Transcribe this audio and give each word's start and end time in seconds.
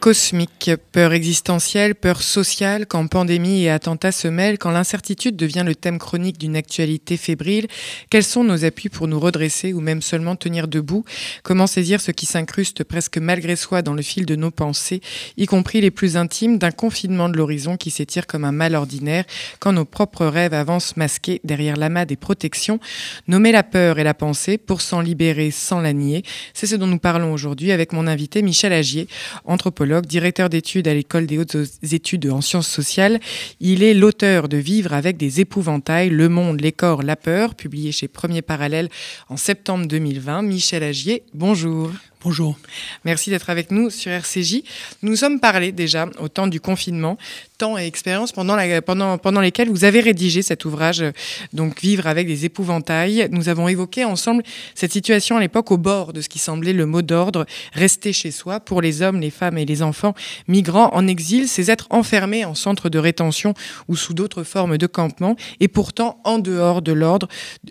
Cosmique, 0.00 0.70
peur 0.92 1.12
existentielle, 1.12 1.94
peur 1.94 2.22
sociale, 2.22 2.86
quand 2.86 3.06
pandémie 3.08 3.64
et 3.64 3.70
attentats 3.70 4.12
se 4.12 4.28
mêlent, 4.28 4.58
quand 4.58 4.70
l'incertitude 4.70 5.36
devient 5.36 5.64
le 5.66 5.74
thème 5.74 5.98
chronique 5.98 6.38
d'une 6.38 6.56
actualité 6.56 7.16
fébrile, 7.16 7.66
quels 8.08 8.24
sont 8.24 8.44
nos 8.44 8.64
appuis 8.64 8.88
pour 8.88 9.08
nous 9.08 9.18
redresser 9.18 9.72
ou 9.72 9.80
même 9.80 10.00
seulement 10.00 10.36
tenir 10.36 10.68
debout? 10.68 11.04
Comment 11.42 11.66
saisir 11.66 12.00
ce 12.00 12.12
qui 12.12 12.26
s'incruste 12.26 12.84
presque 12.84 13.18
malgré 13.18 13.56
soi 13.56 13.82
dans 13.82 13.94
le 13.94 14.02
fil 14.02 14.24
de 14.24 14.36
nos 14.36 14.52
pensées, 14.52 15.00
y 15.36 15.46
compris 15.46 15.80
les 15.80 15.90
plus 15.90 16.16
intimes, 16.16 16.58
d'un 16.58 16.70
confinement 16.70 17.28
de 17.28 17.36
l'horizon 17.36 17.76
qui 17.76 17.90
s'étire 17.90 18.26
comme 18.26 18.44
un 18.44 18.52
mal 18.52 18.76
ordinaire, 18.76 19.24
quand 19.58 19.72
nos 19.72 19.84
propres 19.84 20.26
rêves 20.26 20.54
avancent 20.54 20.96
masqués 20.96 21.40
derrière 21.42 21.76
l'amas 21.76 22.04
des 22.04 22.16
protections? 22.16 22.78
Nommer 23.26 23.50
la 23.50 23.64
peur 23.64 23.98
et 23.98 24.04
la 24.04 24.14
pensée 24.14 24.58
pour 24.58 24.80
s'en 24.80 25.00
libérer 25.00 25.50
sans 25.50 25.80
la 25.80 25.92
nier, 25.92 26.22
c'est 26.54 26.66
ce 26.66 26.76
dont 26.76 26.86
nous 26.86 26.98
parlons 26.98 27.32
aujourd'hui 27.32 27.72
avec 27.72 27.92
mon 27.92 28.06
invité 28.06 28.42
Michel 28.42 28.72
Agier 28.72 29.08
anthropologue, 29.44 29.87
directeur 30.02 30.48
d'études 30.48 30.88
à 30.88 30.94
l'école 30.94 31.26
des 31.26 31.38
hautes 31.38 31.56
études 31.92 32.30
en 32.30 32.40
sciences 32.40 32.68
sociales. 32.68 33.20
Il 33.60 33.82
est 33.82 33.94
l'auteur 33.94 34.48
de 34.48 34.56
Vivre 34.56 34.92
avec 34.92 35.16
des 35.16 35.40
épouvantails, 35.40 36.10
Le 36.10 36.28
monde, 36.28 36.60
les 36.60 36.72
corps, 36.72 37.02
la 37.02 37.16
peur, 37.16 37.54
publié 37.54 37.92
chez 37.92 38.08
Premier 38.08 38.42
Parallèle 38.42 38.88
en 39.28 39.36
septembre 39.36 39.86
2020. 39.86 40.42
Michel 40.42 40.82
Agier, 40.82 41.22
bonjour. 41.34 41.90
Bonjour. 42.20 42.58
Merci 43.04 43.30
d'être 43.30 43.48
avec 43.48 43.70
nous 43.70 43.90
sur 43.90 44.10
RCJ. 44.10 44.62
Nous 45.02 45.10
nous 45.10 45.16
sommes 45.16 45.38
parlé 45.38 45.70
déjà 45.70 46.08
au 46.18 46.28
temps 46.28 46.48
du 46.48 46.60
confinement, 46.60 47.16
temps 47.58 47.76
et 47.76 47.86
expérience 47.86 48.30
pendant, 48.30 48.54
la, 48.54 48.80
pendant, 48.80 49.18
pendant 49.18 49.40
lesquels 49.40 49.68
vous 49.68 49.84
avez 49.84 50.00
rédigé 50.00 50.42
cet 50.42 50.64
ouvrage, 50.64 51.04
donc 51.52 51.82
Vivre 51.82 52.06
avec 52.06 52.26
des 52.26 52.44
épouvantails. 52.44 53.28
Nous 53.32 53.48
avons 53.48 53.68
évoqué 53.68 54.04
ensemble 54.04 54.42
cette 54.74 54.92
situation 54.92 55.36
à 55.36 55.40
l'époque 55.40 55.70
au 55.72 55.76
bord 55.76 56.12
de 56.12 56.20
ce 56.20 56.28
qui 56.28 56.38
semblait 56.38 56.72
le 56.72 56.86
mot 56.86 57.02
d'ordre, 57.02 57.46
rester 57.72 58.12
chez 58.12 58.30
soi 58.30 58.60
pour 58.60 58.80
les 58.80 59.02
hommes, 59.02 59.20
les 59.20 59.30
femmes 59.30 59.58
et 59.58 59.64
les 59.64 59.82
enfants 59.82 60.14
migrants 60.46 60.90
en 60.94 61.06
exil, 61.06 61.48
ces 61.48 61.70
êtres 61.70 61.88
enfermés 61.90 62.44
en 62.44 62.54
centre 62.54 62.88
de 62.88 62.98
rétention 62.98 63.54
ou 63.88 63.96
sous 63.96 64.14
d'autres 64.14 64.44
formes 64.44 64.78
de 64.78 64.86
campement, 64.86 65.36
et 65.58 65.68
pourtant 65.68 66.20
en 66.24 66.38
dehors 66.38 66.80
de 66.80 66.92
l'ordre 66.92 67.28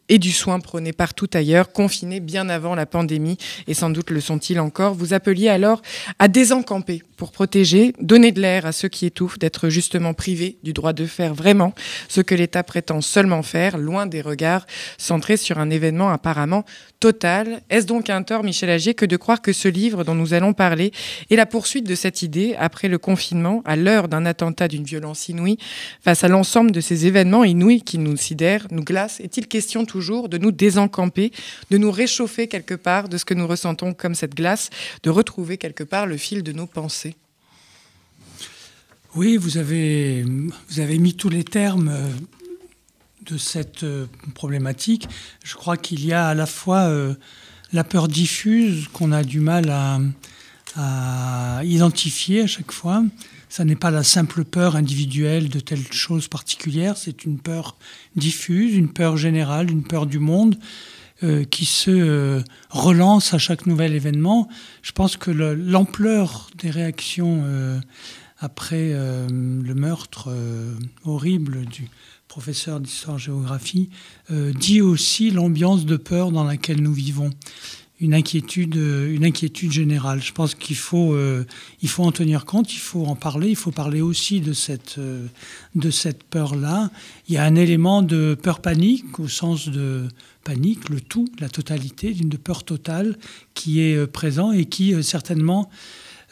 et 0.10 0.20
du 0.20 0.32
soin 0.32 0.60
prôné 0.60 0.92
partout 0.92 1.30
ailleurs, 1.34 1.72
confinés 1.72 2.20
bien 2.20 2.50
avant 2.50 2.76
la 2.76 2.86
pandémie, 2.86 3.38
et 3.68 3.74
sans 3.74 3.90
doute 3.90 4.10
le 4.10 4.20
sont 4.20 4.40
il 4.40 4.60
encore, 4.60 4.94
vous 4.94 5.14
appeliez 5.14 5.48
alors 5.48 5.82
à 6.20 6.28
désencamper 6.28 7.04
pour 7.16 7.32
protéger, 7.32 7.94
donner 8.00 8.32
de 8.32 8.42
l'air 8.42 8.66
à 8.66 8.72
ceux 8.72 8.90
qui 8.90 9.06
étouffent, 9.06 9.40
d'être 9.40 9.70
justement 9.78 10.16
privés 10.16 10.58
du 10.64 10.74
droit 10.74 10.92
de 10.92 11.06
faire 11.06 11.36
vraiment 11.36 11.72
ce 12.08 12.22
que 12.22 12.34
l'État 12.34 12.64
prétend 12.64 13.00
seulement 13.02 13.44
faire, 13.44 13.78
loin 13.78 14.08
des 14.08 14.22
regards 14.22 14.66
centrés 14.98 15.38
sur 15.38 15.60
un 15.60 15.70
événement 15.70 16.10
apparemment 16.10 16.66
total. 17.00 17.62
Est-ce 17.70 17.86
donc 17.86 18.10
un 18.10 18.24
tort, 18.24 18.44
Michel 18.44 18.72
Agier, 18.72 18.96
que 18.96 19.06
de 19.06 19.18
croire 19.18 19.40
que 19.40 19.54
ce 19.54 19.68
livre 19.68 20.04
dont 20.04 20.16
nous 20.16 20.34
allons 20.34 20.54
parler 20.54 20.92
est 21.30 21.36
la 21.36 21.46
poursuite 21.46 21.86
de 21.86 21.94
cette 21.94 22.24
idée 22.24 22.56
après 22.58 22.88
le 22.88 22.98
confinement, 22.98 23.62
à 23.66 23.76
l'heure 23.76 24.08
d'un 24.08 24.26
attentat 24.26 24.68
d'une 24.68 24.84
violence 24.84 25.30
inouïe, 25.30 25.60
face 26.02 26.24
à 26.24 26.28
l'ensemble 26.28 26.72
de 26.72 26.82
ces 26.82 27.06
événements 27.06 27.44
inouïs 27.44 27.84
qui 27.84 28.00
nous 28.00 28.18
sidèrent, 28.18 28.66
nous 28.72 28.84
glacent 28.84 29.20
Est-il 29.20 29.48
question 29.48 29.86
toujours 29.86 30.28
de 30.28 30.40
nous 30.40 30.52
désencamper, 30.52 31.32
de 31.70 31.78
nous 31.78 31.92
réchauffer 31.92 32.48
quelque 32.48 32.74
part 32.74 33.10
de 33.10 33.18
ce 33.20 33.26
que 33.26 33.36
nous 33.36 33.46
ressentons 33.46 33.94
comme 33.94 34.16
cette 34.16 34.34
glace, 34.34 34.72
de 35.04 35.12
retrouver 35.12 35.60
quelque 35.60 35.84
part 35.84 36.08
le 36.08 36.18
fil 36.18 36.42
de 36.42 36.52
nos 36.52 36.66
pensées? 36.66 37.16
Oui, 39.18 39.36
vous 39.36 39.58
avez, 39.58 40.22
vous 40.22 40.80
avez 40.80 41.00
mis 41.00 41.16
tous 41.16 41.30
les 41.30 41.44
termes 41.44 41.90
euh, 41.90 42.08
de 43.26 43.36
cette 43.40 43.82
euh, 43.82 44.06
problématique. 44.36 45.10
Je 45.44 45.56
crois 45.56 45.76
qu'il 45.76 46.06
y 46.06 46.14
a 46.14 46.28
à 46.28 46.36
la 46.36 46.46
fois 46.46 46.82
euh, 46.82 47.16
la 47.74 47.84
peur 47.84 48.10
diffuse 48.10 48.88
qu'on 48.94 49.12
a 49.12 49.24
du 49.24 49.40
mal 49.40 49.72
à, 49.72 51.62
identifier 51.64 52.42
à 52.42 52.48
chaque 52.48 52.72
fois. 52.72 53.04
Ça 53.50 53.66
n'est 53.66 53.76
pas 53.76 53.90
la 53.90 54.04
simple 54.04 54.44
peur 54.44 54.76
individuelle 54.76 55.50
de 55.50 55.60
telle 55.62 55.92
chose 55.92 56.28
particulière, 56.28 56.96
c'est 56.96 57.26
une 57.26 57.40
peur 57.40 57.76
diffuse, 58.16 58.76
une 58.76 58.94
peur 58.94 59.18
générale, 59.18 59.72
une 59.72 59.84
peur 59.84 60.06
du 60.06 60.20
monde. 60.20 60.60
Qui 61.50 61.66
se 61.66 62.44
relance 62.70 63.34
à 63.34 63.40
chaque 63.40 63.66
nouvel 63.66 63.96
événement. 63.96 64.48
Je 64.84 64.92
pense 64.92 65.18
que 65.18 65.32
l'ampleur 65.32 66.52
des 66.60 66.70
réactions 66.70 67.44
euh, 68.42 68.46
après 68.46 68.94
le 69.30 69.74
meurtre 69.74 70.30
horrible 71.06 71.66
du 71.66 71.88
professeur 72.28 72.80
d'histoire-géographie 72.80 73.90
dit 74.30 74.82
aussi 74.82 75.32
l'ambiance 75.32 75.86
de 75.86 75.98
peur 75.98 76.32
dans 76.32 76.44
laquelle 76.44 76.82
nous 76.82 76.94
vivons 76.94 77.32
une 78.00 78.14
inquiétude, 78.14 78.76
une 78.76 79.26
inquiétude 79.26 79.72
générale. 79.72 80.22
Je 80.22 80.32
pense 80.32 80.54
qu'il 80.54 80.76
faut, 80.76 81.18
il 81.82 81.90
faut 81.90 82.04
en 82.04 82.12
tenir 82.12 82.46
compte, 82.46 82.74
il 82.74 82.80
faut 82.80 83.06
en 83.06 83.16
parler, 83.16 83.50
il 83.50 83.56
faut 83.56 83.72
parler 83.72 84.02
aussi 84.02 84.40
de 84.40 84.54
cette, 84.54 85.00
de 85.76 85.92
cette 85.92 86.24
peur-là. 86.24 86.92
Il 87.28 87.34
y 87.34 87.38
a 87.38 87.44
un 87.44 87.56
élément 87.56 88.04
de 88.04 88.38
peur 88.40 88.62
panique 88.62 89.20
au 89.20 89.28
sens 89.28 89.68
de 89.68 90.08
panique, 90.48 90.88
le 90.88 91.02
tout, 91.02 91.28
la 91.40 91.50
totalité, 91.50 92.14
d'une 92.14 92.30
peur 92.30 92.64
totale 92.64 93.18
qui 93.54 93.82
est 93.82 93.98
euh, 93.98 94.08
présent 94.08 94.54
et 94.54 94.64
qui 94.64 94.94
euh, 94.94 95.02
certainement 95.02 95.70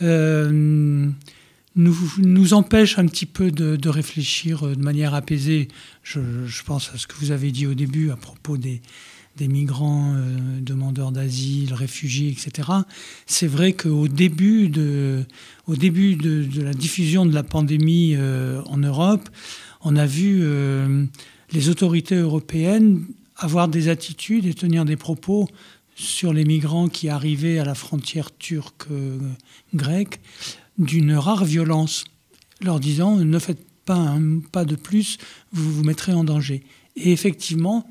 euh, 0.02 1.10
nous, 1.76 1.96
nous, 2.18 2.54
empêche 2.54 2.98
un 3.00 3.06
petit 3.06 3.26
peu 3.26 3.52
de, 3.52 3.90
réfléchir 3.90 4.68
de 4.68 4.82
manière 4.82 5.14
apaisée. 5.14 5.68
Je, 6.04 6.20
pense 6.66 6.92
à 6.94 6.98
ce 6.98 7.08
que 7.08 7.16
vous 7.16 7.32
avez 7.32 7.52
dit 7.52 7.68
au 7.68 7.74
début 7.74 8.12
à 8.12 8.16
propos 8.16 8.58
des, 8.58 8.82
migrants, 9.40 10.16
demandeurs 10.62 11.12
d'asile, 11.12 11.74
réfugiés, 11.74 12.30
etc. 12.30 12.70
C'est 13.26 13.48
vrai 13.48 13.74
qu'au 13.74 14.08
début, 14.08 14.70
de, 14.70 15.24
au 15.68 15.76
début 15.76 16.16
de, 16.16 16.62
la 16.62 16.74
diffusion 16.74 17.26
de 17.26 17.34
la 17.34 17.44
pandémie 17.44 18.16
en 18.18 18.78
Europe, 18.78 19.30
on 19.82 19.98
a 19.98 20.06
vu 20.06 20.44
les 21.52 21.70
autorités 21.70 22.16
européennes 22.16 23.06
avoir 23.38 23.68
des 23.68 23.90
attitudes 23.90 24.46
et 24.46 24.54
tenir 24.54 24.86
des 24.86 24.96
propos 24.96 25.48
sur 25.96 26.34
les 26.34 26.46
migrants 26.46 26.90
qui 26.90 27.10
arrivaient 27.10 27.60
à 27.60 27.66
la 27.66 27.76
frontière 27.76 28.36
turque-grecque 28.38 30.20
d'une 30.78 31.14
rare 31.14 31.46
violence, 31.46 32.06
leur 32.62 32.80
disant 32.80 33.16
ne 33.18 33.40
faites 33.40 33.66
pas 33.86 33.96
un 33.96 34.40
pas 34.40 34.66
de 34.66 34.76
plus, 34.76 35.18
vous 35.52 35.72
vous 35.72 35.84
mettrez 35.84 36.14
en 36.14 36.24
danger. 36.24 36.64
Et 36.96 37.12
effectivement, 37.12 37.88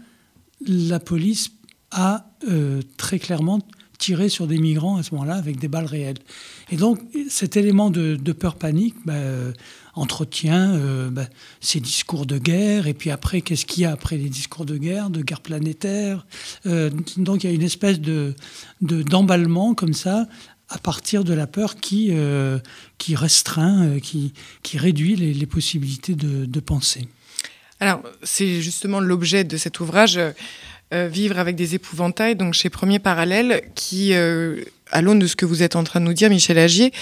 la 0.66 1.00
police 1.00 1.50
a 1.90 2.30
euh, 2.48 2.82
très 2.96 3.18
clairement 3.18 3.60
tiré 3.98 4.28
sur 4.28 4.46
des 4.46 4.58
migrants 4.58 4.96
à 4.96 5.02
ce 5.02 5.14
moment-là 5.14 5.36
avec 5.36 5.58
des 5.58 5.68
balles 5.68 5.86
réelles. 5.86 6.18
Et 6.70 6.76
donc 6.76 7.00
cet 7.28 7.56
élément 7.56 7.90
de, 7.90 8.16
peur 8.32 8.56
panique, 8.56 8.96
bah, 9.04 9.14
entretient 9.94 10.72
euh, 10.74 11.10
bah, 11.10 11.26
ces 11.60 11.80
discours 11.80 12.26
de 12.26 12.38
guerre, 12.38 12.86
et 12.86 12.94
puis 12.94 13.10
après, 13.10 13.40
qu'est-ce 13.40 13.64
qu'il 13.64 13.84
y 13.84 13.86
a 13.86 13.92
après 13.92 14.16
les 14.16 14.28
discours 14.28 14.64
de 14.64 14.76
guerre, 14.76 15.10
de 15.10 15.22
guerre 15.22 15.40
planétaire 15.40 16.26
euh, 16.66 16.90
Donc 17.16 17.44
il 17.44 17.50
y 17.50 17.52
a 17.52 17.54
une 17.54 17.62
espèce 17.62 18.00
de, 18.00 18.34
d'emballement 18.80 19.74
comme 19.74 19.94
ça, 19.94 20.26
à 20.74 20.78
partir 20.78 21.22
de 21.22 21.32
la 21.32 21.46
peur 21.46 21.76
qui, 21.76 22.08
euh, 22.10 22.58
qui 22.98 23.14
restreint, 23.14 24.00
qui, 24.00 24.34
qui 24.62 24.76
réduit 24.76 25.14
les, 25.14 25.46
possibilités 25.46 26.14
de, 26.14 26.46
de 26.46 26.60
penser. 26.60 27.06
Alors, 27.78 28.02
c'est 28.22 28.60
justement 28.60 28.98
l'objet 28.98 29.44
de 29.44 29.56
cet 29.56 29.78
ouvrage. 29.78 30.18
Vivre 30.94 31.38
avec 31.38 31.56
des 31.56 31.74
épouvantails, 31.74 32.36
donc 32.36 32.54
chez 32.54 32.70
Premier 32.70 32.98
Parallèle, 32.98 33.62
qui 33.74 34.12
à 34.94 35.02
l'aune 35.02 35.18
de 35.18 35.26
ce 35.26 35.36
que 35.36 35.44
vous 35.44 35.62
êtes 35.62 35.76
en 35.76 35.84
train 35.84 36.00
de 36.00 36.04
nous 36.04 36.12
dire, 36.12 36.30
Michel 36.30 36.58
Agier, 36.58 36.92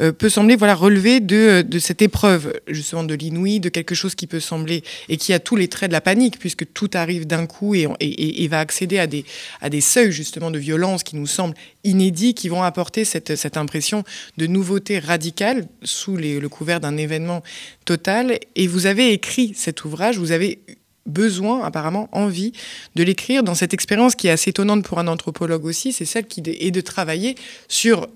euh, 0.00 0.12
peut 0.12 0.28
sembler 0.28 0.54
voilà 0.54 0.74
relever 0.74 1.20
de, 1.20 1.64
de 1.66 1.78
cette 1.78 2.02
épreuve, 2.02 2.52
justement 2.68 3.04
de 3.04 3.14
l'inouï, 3.14 3.58
de 3.60 3.68
quelque 3.68 3.94
chose 3.94 4.14
qui 4.14 4.26
peut 4.26 4.38
sembler 4.38 4.82
et 5.08 5.16
qui 5.16 5.32
a 5.32 5.38
tous 5.38 5.56
les 5.56 5.68
traits 5.68 5.90
de 5.90 5.94
la 5.94 6.00
panique, 6.00 6.38
puisque 6.38 6.70
tout 6.72 6.90
arrive 6.92 7.26
d'un 7.26 7.46
coup 7.46 7.74
et, 7.74 7.88
et, 8.00 8.48
va 8.48 8.60
accéder 8.60 8.98
à 8.98 9.06
des, 9.06 9.24
à 9.60 9.70
des 9.70 9.80
seuils 9.80 10.12
justement 10.12 10.50
de 10.50 10.58
violence 10.58 11.02
qui 11.02 11.16
nous 11.16 11.26
semblent 11.26 11.56
inédits, 11.84 12.34
qui 12.34 12.48
vont 12.48 12.62
apporter 12.62 13.04
cette, 13.04 13.36
cette 13.36 13.56
impression 13.56 14.04
de 14.36 14.46
nouveauté 14.46 14.98
radicale 14.98 15.66
sous 15.82 16.16
le 16.16 16.46
couvert 16.48 16.80
d'un 16.80 16.96
événement 16.96 17.42
total. 17.84 18.38
Et 18.56 18.66
vous 18.66 18.86
avez 18.86 19.12
écrit 19.12 19.52
cet 19.54 19.84
ouvrage, 19.84 20.18
vous 20.18 20.32
avez 20.32 20.60
besoin, 21.08 21.64
apparemment, 21.64 22.08
envie 22.12 22.52
de 22.94 23.02
l'écrire 23.02 23.42
dans 23.42 23.54
cette 23.54 23.74
expérience 23.74 24.14
qui 24.14 24.28
est 24.28 24.30
assez 24.30 24.50
étonnante 24.50 24.84
pour 24.84 24.98
un 24.98 25.08
anthropologue 25.08 25.64
aussi, 25.64 25.92
c'est 25.92 26.04
celle 26.04 26.26
qui 26.26 26.42
est 26.46 26.70
de 26.70 26.80
travailler 26.80 27.34
sur 27.66 28.06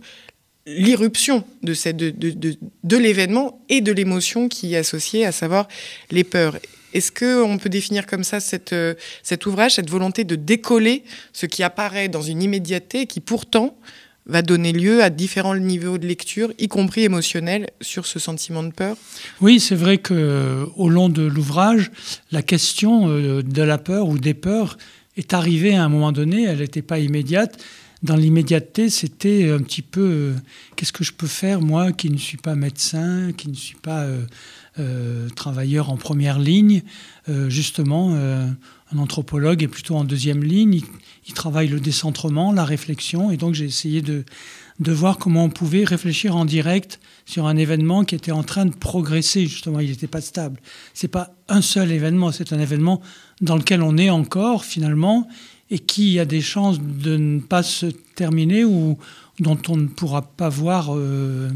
l'irruption 0.67 1.45
de, 1.63 1.75
de, 1.93 2.57
de, 2.85 2.97
l'événement 2.97 3.61
et 3.69 3.81
de 3.81 3.91
l'émotion 3.91 4.49
qui 4.49 4.75
est 4.75 4.77
associée, 4.77 5.27
à 5.27 5.33
savoir 5.33 5.67
les 6.11 6.23
peurs. 6.25 6.57
Est-ce 6.95 7.11
qu'on 7.11 7.59
peut 7.59 7.69
définir 7.69 8.07
comme 8.07 8.23
ça 8.23 8.39
cette, 8.39 8.73
euh, 8.73 8.95
cet 9.23 9.47
ouvrage, 9.47 9.75
cette 9.75 9.91
volonté 9.91 10.25
de 10.25 10.37
décoller 10.37 11.05
ce 11.33 11.47
qui 11.47 11.63
apparaît 11.63 12.09
dans 12.09 12.23
une 12.23 12.43
immédiateté 12.43 13.07
qui 13.07 13.21
pourtant 13.21 13.77
va 14.27 14.43
donner 14.43 14.73
lieu 14.73 15.03
à 15.03 15.11
différents 15.11 15.57
niveaux 15.57 15.99
de 15.99 16.07
lecture, 16.07 16.53
y 16.59 16.69
compris 16.69 17.03
émotionnels, 17.03 17.71
sur 17.81 18.07
ce 18.07 18.19
sentiment 18.19 18.63
de 18.63 18.71
peur? 18.71 18.97
Oui, 19.41 19.61
c'est 19.61 19.75
vrai 19.75 19.99
que 19.99 20.67
au 20.77 20.89
long 20.89 21.09
de 21.09 21.23
l'ouvrage, 21.23 21.91
la 22.31 22.43
question 22.43 23.09
euh, 23.09 23.43
de 23.43 23.63
la 23.63 23.79
peur 23.79 24.09
ou 24.09 24.19
des 24.19 24.35
peurs 24.35 24.79
est 25.17 25.35
arrivée 25.35 25.75
à 25.75 25.85
un 25.85 25.89
moment 25.89 26.13
donné, 26.13 26.45
elle 26.45 26.59
n'était 26.59 26.83
pas 26.83 26.99
immédiate. 26.99 27.63
Dans 28.03 28.17
l'immédiateté, 28.17 28.91
c'était 28.91 29.51
un 29.51 29.61
petit 29.61 29.83
peu 29.83 30.01
euh, 30.01 30.35
qu'est-ce 30.75 30.93
que 30.93 31.05
je 31.05 31.13
peux 31.13 31.29
faire, 31.29 31.61
moi, 31.61 31.93
qui 31.93 32.11
ne 32.11 32.17
suis 32.17 32.37
pas 32.37 32.57
médecin, 32.57 33.31
qui 33.37 33.49
ne 33.49 33.55
suis 33.55 33.77
pas 33.77 34.01
euh, 34.01 34.23
euh, 34.81 35.29
travailleur 35.31 35.89
en 35.91 35.97
première 35.97 36.39
ligne? 36.39 36.83
justement, 37.47 38.17
un 38.95 38.99
anthropologue 38.99 39.63
est 39.63 39.69
plutôt 39.69 39.97
en 39.97 40.05
deuxième 40.05 40.43
ligne. 40.43 40.81
Il, 41.27 41.35
travaille 41.35 41.69
le 41.69 41.81
décentrement, 41.81 42.53
la 42.53 42.65
réflexion. 42.65 43.31
Et 43.31 43.37
donc, 43.37 43.55
j'ai 43.55 43.65
essayé 43.65 44.03
de, 44.03 44.25
de 44.81 44.93
voir 44.93 45.19
comment 45.19 45.45
on 45.45 45.51
pouvait 45.51 45.85
réfléchir 45.85 46.37
en 46.37 46.45
direct 46.45 47.01
sur 47.25 47.47
un 47.47 47.57
événement 47.57 48.05
qui 48.05 48.15
était 48.15 48.33
en 48.33 48.43
train 48.43 48.67
de 48.67 48.75
progresser. 48.75 49.47
Justement, 49.47 49.81
il 49.81 49.91
n'était 49.91 50.07
pas 50.07 50.21
stable. 50.21 50.61
C'est 50.95 51.09
pas 51.09 51.35
un 51.49 51.63
seul 51.63 51.91
événement, 51.93 52.33
c'est 52.33 52.53
un 52.53 52.61
événement 52.61 53.01
dans 53.41 53.57
lequel 53.57 53.83
on 53.83 53.97
est 53.97 54.11
encore 54.11 54.65
finalement 54.65 55.29
et 55.71 55.79
qui 55.79 56.19
a 56.19 56.25
des 56.25 56.43
chances 56.43 56.81
de 56.81 57.17
ne 57.17 57.41
pas 57.41 57.63
se 57.63 57.87
terminer 57.87 58.65
ou 58.65 58.99
dont 59.41 59.59
on 59.69 59.77
ne 59.77 59.87
pourra 59.87 60.23
pas 60.23 60.51
voir 60.51 60.95
euh, 60.95 61.49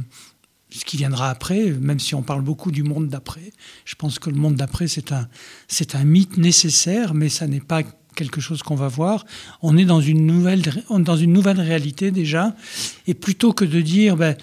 ce 0.76 0.84
qui 0.84 0.96
viendra 0.96 1.30
après, 1.30 1.72
même 1.80 2.00
si 2.00 2.14
on 2.14 2.22
parle 2.22 2.42
beaucoup 2.42 2.70
du 2.70 2.82
monde 2.82 3.08
d'après. 3.08 3.52
Je 3.84 3.94
pense 3.94 4.18
que 4.18 4.30
le 4.30 4.36
monde 4.36 4.56
d'après, 4.56 4.88
c'est 4.88 5.12
un, 5.12 5.28
c'est 5.68 5.94
un 5.94 6.04
mythe 6.04 6.36
nécessaire, 6.36 7.14
mais 7.14 7.28
ça 7.28 7.46
n'est 7.46 7.60
pas 7.60 7.82
quelque 8.14 8.40
chose 8.40 8.62
qu'on 8.62 8.74
va 8.74 8.88
voir. 8.88 9.24
On 9.62 9.76
est 9.76 9.84
dans 9.84 10.00
une 10.00 10.26
nouvelle, 10.26 10.62
dans 10.90 11.16
une 11.16 11.32
nouvelle 11.32 11.60
réalité 11.60 12.10
déjà. 12.10 12.54
Et 13.06 13.14
plutôt 13.14 13.52
que 13.52 13.64
de 13.64 13.80
dire, 13.80 14.16
ben, 14.16 14.36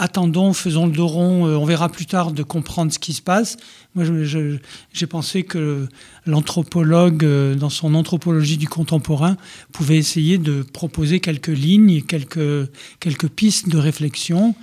attendons, 0.00 0.52
faisons 0.54 0.86
le 0.86 0.92
dos 0.92 1.06
rond, 1.06 1.46
euh, 1.46 1.56
on 1.56 1.64
verra 1.64 1.88
plus 1.90 2.06
tard 2.06 2.32
de 2.32 2.42
comprendre 2.42 2.92
ce 2.92 2.98
qui 2.98 3.12
se 3.12 3.22
passe. 3.22 3.58
Moi, 3.94 4.04
j'ai 4.04 5.06
pensé 5.06 5.42
que 5.42 5.86
l'anthropologue, 6.26 7.24
euh, 7.24 7.54
dans 7.54 7.68
son 7.68 7.94
anthropologie 7.94 8.56
du 8.56 8.66
contemporain, 8.66 9.36
pouvait 9.72 9.98
essayer 9.98 10.38
de 10.38 10.62
proposer 10.62 11.20
quelques 11.20 11.48
lignes, 11.48 12.02
quelques, 12.02 12.70
quelques 12.98 13.28
pistes 13.28 13.68
de 13.68 13.78
réflexion, 13.78 14.54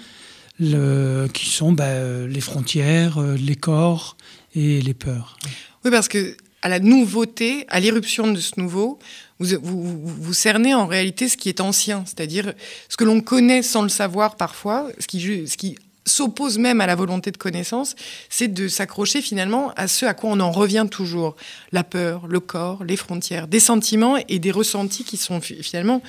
qui 0.60 1.50
sont 1.50 1.72
ben, 1.72 2.28
les 2.28 2.42
frontières, 2.42 3.20
euh, 3.20 3.36
les 3.36 3.56
corps 3.56 4.18
et 4.56 4.82
les 4.82 4.94
peurs. 4.94 5.38
Oui, 5.86 5.92
parce 5.92 6.08
que 6.08 6.36
à 6.62 6.70
la 6.70 6.80
nouveauté, 6.80 7.66
à 7.70 7.80
l'irruption 7.80 8.32
de 8.32 8.40
ce 8.40 8.60
nouveau, 8.60 8.98
vous, 9.40 9.58
vous, 9.62 10.34
cernez 10.34 10.74
en 10.74 10.88
réalité 10.88 11.30
ce 11.30 11.38
qui 11.38 11.50
est 11.50 11.62
ancien, 11.62 12.04
c'est-à-dire 12.06 12.54
ce 12.90 12.98
que 12.98 13.04
l'on 13.04 13.22
connaît 13.22 13.62
sans 13.62 13.84
le 13.84 13.90
savoir 13.90 14.36
parfois, 14.36 14.90
ce 15.00 15.06
qui, 15.06 15.48
ce 15.48 15.56
qui 15.56 15.78
s'oppose 16.08 16.58
même 16.58 16.82
à 16.82 16.88
la 16.88 16.96
volonté 16.96 17.32
de 17.32 17.38
connaissance, 17.38 17.96
c'est 18.30 18.48
de 18.48 18.68
s'accrocher 18.68 19.22
finalement 19.22 19.72
à 19.76 19.88
ce 19.88 20.06
à 20.06 20.14
quoi 20.14 20.32
on 20.32 20.40
en 20.40 20.52
revient 20.52 20.88
toujours. 20.90 21.36
La 21.72 21.84
peur, 21.84 22.28
le 22.28 22.40
corps, 22.40 22.84
les 22.84 22.98
frontières, 22.98 23.48
des 23.48 23.60
sentiments 23.60 24.18
et 24.28 24.40
des 24.40 24.52
ressentis 24.52 25.04
qui 25.04 25.18
sont 25.18 25.42
finalement 25.42 26.02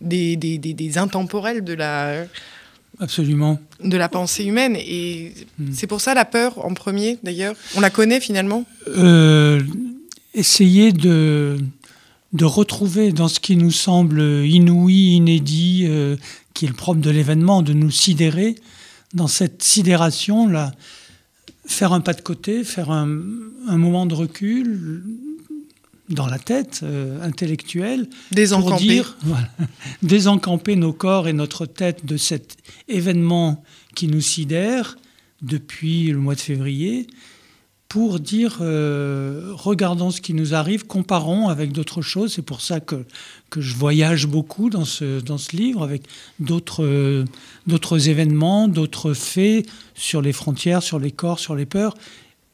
des, 0.00 0.36
des, 0.36 0.58
des, 0.58 0.98
intemporels 0.98 1.64
de 1.64 1.74
la... 1.74 2.24
Absolument. 3.00 3.58
De 3.82 3.96
la 3.96 4.08
pensée 4.08 4.44
humaine. 4.44 4.76
Et 4.76 5.32
hmm. 5.58 5.72
c'est 5.72 5.86
pour 5.86 6.00
ça 6.00 6.14
la 6.14 6.24
peur 6.24 6.64
en 6.64 6.74
premier, 6.74 7.18
d'ailleurs. 7.22 7.54
On 7.76 7.80
la 7.80 7.90
connaît 7.90 8.20
finalement 8.20 8.64
euh, 8.88 9.60
Essayer 10.34 10.92
de, 10.92 11.58
de 12.32 12.44
retrouver 12.44 13.12
dans 13.12 13.28
ce 13.28 13.40
qui 13.40 13.56
nous 13.56 13.70
semble 13.70 14.20
inouï, 14.44 15.14
inédit, 15.16 15.86
euh, 15.88 16.16
qui 16.52 16.64
est 16.64 16.68
le 16.68 16.74
propre 16.74 17.00
de 17.00 17.10
l'événement, 17.10 17.62
de 17.62 17.72
nous 17.72 17.90
sidérer, 17.90 18.56
dans 19.14 19.28
cette 19.28 19.62
sidération, 19.62 20.48
là, 20.48 20.72
faire 21.66 21.92
un 21.92 22.00
pas 22.00 22.12
de 22.12 22.20
côté, 22.20 22.64
faire 22.64 22.90
un, 22.90 23.06
moment 23.06 24.06
de 24.06 24.14
recul 24.14 25.02
dans 26.14 26.26
la 26.26 26.38
tête 26.38 26.80
euh, 26.82 27.20
intellectuelle, 27.22 28.08
désencamper. 28.30 28.70
pour 28.70 28.78
dire, 28.78 29.16
désencamper 30.02 30.76
nos 30.76 30.92
corps 30.92 31.28
et 31.28 31.32
notre 31.32 31.66
tête 31.66 32.06
de 32.06 32.16
cet 32.16 32.56
événement 32.88 33.62
qui 33.94 34.08
nous 34.08 34.20
sidère 34.20 34.96
depuis 35.42 36.06
le 36.06 36.18
mois 36.18 36.34
de 36.34 36.40
février, 36.40 37.06
pour 37.88 38.18
dire 38.18 38.58
euh, 38.60 39.52
regardons 39.52 40.10
ce 40.10 40.20
qui 40.20 40.34
nous 40.34 40.54
arrive, 40.54 40.84
comparons 40.84 41.48
avec 41.48 41.70
d'autres 41.70 42.02
choses. 42.02 42.32
C'est 42.32 42.42
pour 42.42 42.60
ça 42.60 42.80
que, 42.80 43.04
que 43.50 43.60
je 43.60 43.74
voyage 43.74 44.26
beaucoup 44.26 44.68
dans 44.68 44.84
ce, 44.84 45.20
dans 45.20 45.38
ce 45.38 45.54
livre 45.54 45.84
avec 45.84 46.02
d'autres 46.40 46.84
euh, 46.84 47.24
d'autres 47.68 48.08
événements, 48.08 48.66
d'autres 48.66 49.14
faits 49.14 49.66
sur 49.94 50.22
les 50.22 50.32
frontières, 50.32 50.82
sur 50.82 50.98
les 50.98 51.12
corps, 51.12 51.38
sur 51.38 51.54
les 51.54 51.66
peurs, 51.66 51.94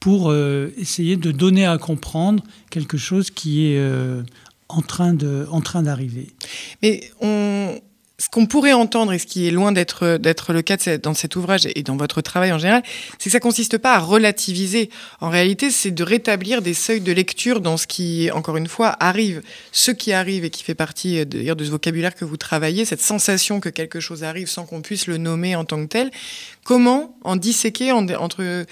pour 0.00 0.30
euh, 0.30 0.72
essayer 0.78 1.16
de 1.16 1.30
donner 1.30 1.66
à 1.66 1.78
comprendre 1.78 2.42
quelque 2.70 2.96
chose 2.96 3.30
qui 3.30 3.66
est 3.66 3.80
en 4.68 4.80
train 4.82 5.12
d'arriver. 5.82 6.28
Mais 6.82 7.10
ce 8.20 8.28
qu'on 8.28 8.44
pourrait 8.44 8.74
entendre 8.74 9.14
et 9.14 9.18
ce 9.18 9.26
qui 9.26 9.48
est 9.48 9.50
loin 9.50 9.72
d'être 9.72 10.04
le 10.52 10.60
cas 10.60 10.76
dans 10.98 11.14
cet 11.14 11.36
ouvrage 11.36 11.66
et 11.74 11.82
dans 11.82 11.96
votre 11.96 12.20
travail 12.20 12.52
en 12.52 12.58
général, 12.58 12.82
c'est 13.18 13.24
que 13.24 13.30
ça 13.30 13.40
consiste 13.40 13.78
pas 13.78 13.94
à 13.94 13.98
relativiser. 13.98 14.90
En 15.20 15.30
réalité, 15.30 15.70
c'est 15.70 15.90
de 15.90 16.04
rétablir 16.04 16.60
des 16.60 16.74
seuils 16.74 17.00
de 17.00 17.12
lecture 17.12 17.62
dans 17.62 17.78
ce 17.78 17.86
qui, 17.86 18.30
encore 18.30 18.58
une 18.58 18.68
fois, 18.68 18.94
arrive. 19.00 19.40
Ce 19.72 19.90
qui 19.90 20.12
arrive 20.12 20.44
et 20.44 20.50
qui 20.50 20.62
fait 20.62 20.74
partie 20.74 21.24
d'ailleurs 21.24 21.56
de 21.56 21.64
ce 21.64 21.70
vocabulaire 21.70 22.14
que 22.14 22.26
vous 22.26 22.36
travaillez, 22.36 22.84
cette 22.84 23.00
sensation 23.00 23.58
que 23.58 23.70
quelque 23.70 24.00
chose 24.00 24.22
arrive 24.22 24.48
sans 24.48 24.66
qu'on 24.66 24.82
puisse 24.82 25.06
le 25.06 25.16
nommer 25.16 25.56
en 25.56 25.64
tant 25.64 25.82
que 25.82 25.88
tel. 25.88 26.10
Comment 26.64 27.16
en 27.22 27.36
disséquer 27.36 27.90
entre 27.90 28.66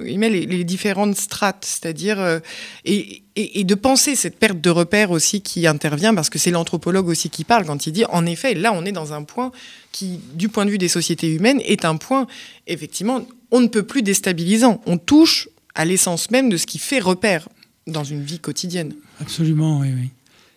les, 0.00 0.46
les 0.46 0.64
différentes 0.64 1.16
strates, 1.16 1.64
c'est-à-dire 1.64 2.20
euh, 2.20 2.38
et, 2.84 3.22
et, 3.36 3.64
de 3.64 3.74
penser 3.74 4.14
cette 4.14 4.38
perte 4.38 4.60
de 4.60 4.70
repères 4.70 5.10
aussi 5.10 5.42
qui 5.42 5.66
intervient, 5.66 6.14
parce 6.14 6.30
que 6.30 6.38
c'est 6.38 6.50
l'anthropologue 6.50 7.08
aussi 7.08 7.30
qui 7.30 7.44
parle 7.44 7.66
quand 7.66 7.86
il 7.86 7.92
dit, 7.92 8.04
en 8.06 8.24
effet, 8.26 8.54
là 8.54 8.72
on 8.72 8.84
est 8.84 8.92
dans 8.92 9.12
un 9.12 9.24
point 9.24 9.50
qui, 9.90 10.20
du 10.34 10.48
point 10.48 10.64
de 10.64 10.70
vue 10.70 10.78
des 10.78 10.88
sociétés 10.88 11.28
humaines, 11.28 11.60
est 11.64 11.84
un 11.84 11.96
point, 11.96 12.26
effectivement, 12.66 13.26
on 13.50 13.60
ne 13.60 13.66
peut 13.66 13.82
plus 13.82 14.02
déstabilisant. 14.02 14.80
On 14.86 14.96
touche 14.96 15.48
à 15.74 15.84
l'essence 15.84 16.30
même 16.30 16.48
de 16.48 16.56
ce 16.56 16.66
qui 16.66 16.78
fait 16.78 17.00
repère 17.00 17.48
dans 17.86 18.04
une 18.04 18.22
vie 18.22 18.38
quotidienne. 18.38 18.94
Absolument, 19.20 19.80
oui, 19.80 19.88
oui. 19.94 20.10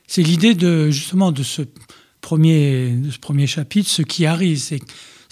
C'est 0.08 0.22
l'idée 0.22 0.54
de 0.54 0.92
justement 0.92 1.32
de 1.32 1.44
ce 1.44 1.64
premier, 2.22 2.92
de 2.92 3.12
ce 3.12 3.20
premier 3.20 3.48
chapitre, 3.48 3.90
ce 3.90 4.02
qui 4.02 4.26
arrive, 4.26 4.60
c'est 4.60 4.80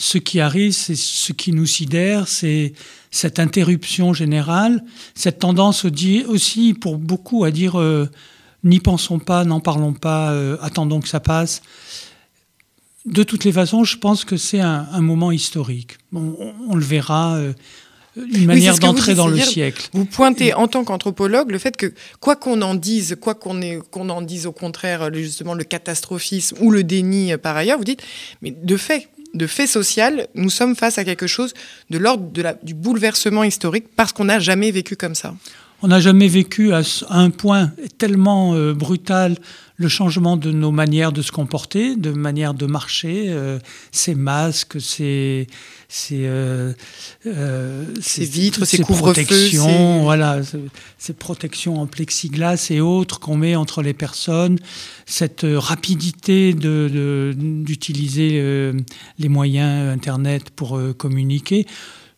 ce 0.03 0.17
qui 0.17 0.41
arrive, 0.41 0.73
c'est 0.73 0.97
ce 0.97 1.31
qui 1.31 1.53
nous 1.53 1.65
sidère, 1.65 2.27
c'est 2.27 2.73
cette 3.09 3.39
interruption 3.39 4.13
générale, 4.13 4.83
cette 5.15 5.39
tendance 5.39 5.85
aussi 5.85 6.73
pour 6.73 6.97
beaucoup 6.97 7.45
à 7.45 7.51
dire 7.51 7.79
euh, 7.79 8.09
n'y 8.65 8.81
pensons 8.81 9.19
pas, 9.19 9.45
n'en 9.45 9.61
parlons 9.61 9.94
pas, 9.94 10.33
euh, 10.33 10.57
attendons 10.61 11.00
que 11.00 11.07
ça 11.07 11.21
passe. 11.21 11.61
De 13.05 13.24
toutes 13.24 13.45
les 13.45 13.53
façons, 13.53 13.86
je 13.86 13.98
pense 13.98 14.25
que 14.25 14.36
c'est 14.36 14.60
un, 14.60 15.00
moment 15.00 15.31
historique. 15.31 15.98
On, 16.13 16.75
le 16.75 16.83
verra. 16.83 17.36
Euh, 17.36 17.53
une 18.17 18.45
manière 18.45 18.77
d'entrer 18.79 19.15
dans 19.15 19.27
le 19.27 19.39
siècle. 19.39 19.89
Vous 19.93 20.05
pointez 20.05 20.53
en 20.53 20.67
tant 20.67 20.83
qu'anthropologue 20.83 21.50
le 21.50 21.57
fait 21.60 21.77
que 21.77 21.93
quoi 22.19 22.36
qu'on 22.36 22.62
en 22.62 22.75
dise, 22.75 23.15
quoi 23.19 23.36
qu'on 23.36 23.60
qu'on 23.89 24.10
en 24.10 24.22
dise 24.22 24.45
au 24.45 24.51
contraire 24.51 25.12
justement 25.13 25.55
le 25.55 25.63
catastrophisme 25.63 26.57
ou 26.60 26.69
le 26.69 26.83
déni 26.83 27.36
par 27.38 27.57
ailleurs, 27.57 27.79
vous 27.79 27.86
dites 27.86 28.03
mais 28.43 28.51
de 28.51 28.77
fait 28.77 29.10
de 29.34 29.48
fait 29.48 29.68
social, 29.68 30.28
nous 30.36 30.50
sommes 30.50 30.75
face 30.75 30.98
à 30.98 31.04
quelque 31.04 31.28
chose 31.28 31.54
de 31.90 31.98
l'ordre 31.98 32.32
du 32.63 32.74
bouleversement 32.74 33.44
historique 33.44 33.88
parce 33.96 34.13
qu'on 34.13 34.25
n'a 34.25 34.40
jamais 34.40 34.72
vécu 34.72 34.96
comme 34.96 35.16
ça. 35.16 35.34
On 35.84 35.90
n'a 35.90 36.00
jamais 36.00 36.28
vécu 36.28 36.74
à, 36.74 36.82
un 37.10 37.30
point 37.30 37.72
tellement 37.98 38.56
euh, 38.56 38.74
brutal 38.74 39.38
le 39.75 39.88
changement 39.88 40.38
de 40.38 40.52
nos 40.52 40.72
manières 40.72 41.12
de 41.12 41.22
se 41.22 41.32
comporter, 41.32 41.96
de 41.96 42.12
manière 42.12 42.54
de 42.54 42.66
marcher, 42.66 43.25
euh, 43.28 43.60
ces 43.92 44.16
masques, 44.16 44.80
ces, 44.80 45.48
ces, 45.90 46.25
euh, 46.25 46.74
euh, 47.25 47.86
ces 48.00 48.25
vitres, 48.25 48.66
ces, 48.66 48.80
couvre-feux, 48.80 49.58
voilà, 50.02 50.42
ces 50.98 51.13
protections 51.13 51.82
en 51.82 51.88
plexiglas 51.88 52.68
et 52.70 52.82
autres 52.82 53.20
qu'on 53.20 53.36
met 53.36 53.56
entre 53.56 53.82
les 53.82 53.94
personnes, 53.94 54.60
cette 55.06 55.46
rapidité 55.46 56.54
d'utiliser 56.54 58.42
de, 58.42 58.75
les 59.18 59.30
moyens 59.30 59.92
Internet 59.92 60.50
pour 60.52 60.80
communiquer, 60.98 61.66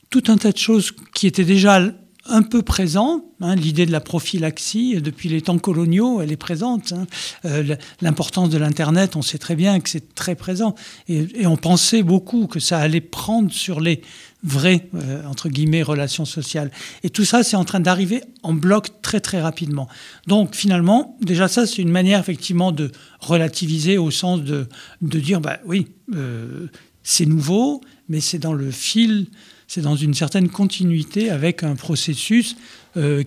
tout 0.10 0.24
un 0.28 0.38
tas 0.38 0.52
de 0.52 0.58
choses 0.58 0.92
qui 1.14 1.26
étaient 1.26 1.46
déjà 1.46 1.82
un 2.26 2.42
peu 2.42 2.62
présent. 2.62 3.24
Hein, 3.42 3.56
l'idée 3.56 3.86
de 3.86 3.92
la 3.92 4.00
prophylaxie, 4.00 5.02
depuis 5.02 5.30
les 5.30 5.42
temps 5.42 5.58
coloniaux, 5.58 6.22
elle 6.22 6.32
est 6.32 6.38
présente. 6.38 6.94
Hein. 6.94 7.06
Euh, 7.46 7.76
l'importance 8.02 8.50
de 8.50 8.58
l'Internet, 8.58 9.16
on 9.16 9.22
sait 9.22 9.38
très 9.38 9.56
bien 9.56 9.80
que 9.80 9.90
c'est 9.90 10.16
très 10.16 10.36
présent. 10.36 10.76
Et, 11.08 11.46
on 11.46 11.58
pensait 11.58 12.02
beaucoup 12.02 12.48
que 12.48 12.60
ça 12.60 12.80
allait 12.80 13.02
prendre 13.02 13.52
sur 13.52 13.80
les 13.80 14.02
vraies, 14.44 14.88
euh, 14.96 15.24
entre 15.26 15.50
guillemets, 15.50 15.84
relations 15.84 16.26
sociales. 16.26 16.72
Et 17.04 17.10
tout 17.10 17.26
ça, 17.26 17.44
c'est 17.44 17.58
en 17.58 17.66
train 17.66 17.80
d'arriver 17.80 18.24
en 18.42 18.54
bloc 18.54 19.02
très, 19.02 19.20
très 19.20 19.42
rapidement. 19.42 19.88
Donc, 20.28 20.56
finalement, 20.56 21.18
déjà 21.22 21.48
ça, 21.48 21.68
c'est 21.68 21.82
une 21.82 21.92
manière, 21.92 22.20
effectivement, 22.20 22.72
de 22.72 22.92
relativiser 23.20 23.98
au 23.98 24.12
sens 24.12 24.42
de, 24.42 24.68
de 25.02 25.20
dire, 25.20 25.42
bah 25.42 25.60
oui, 25.66 25.88
euh, 26.16 26.68
c'est 27.04 27.26
nouveau, 27.26 27.82
mais 28.10 28.22
c'est 28.22 28.40
dans 28.40 28.54
le 28.54 28.72
fil 28.72 29.28
c'est 29.68 29.82
dans 29.82 29.96
une 29.96 30.14
certaine 30.14 30.50
continuité 30.50 31.30
avec 31.30 31.64
un 31.64 31.76
processus 31.76 32.56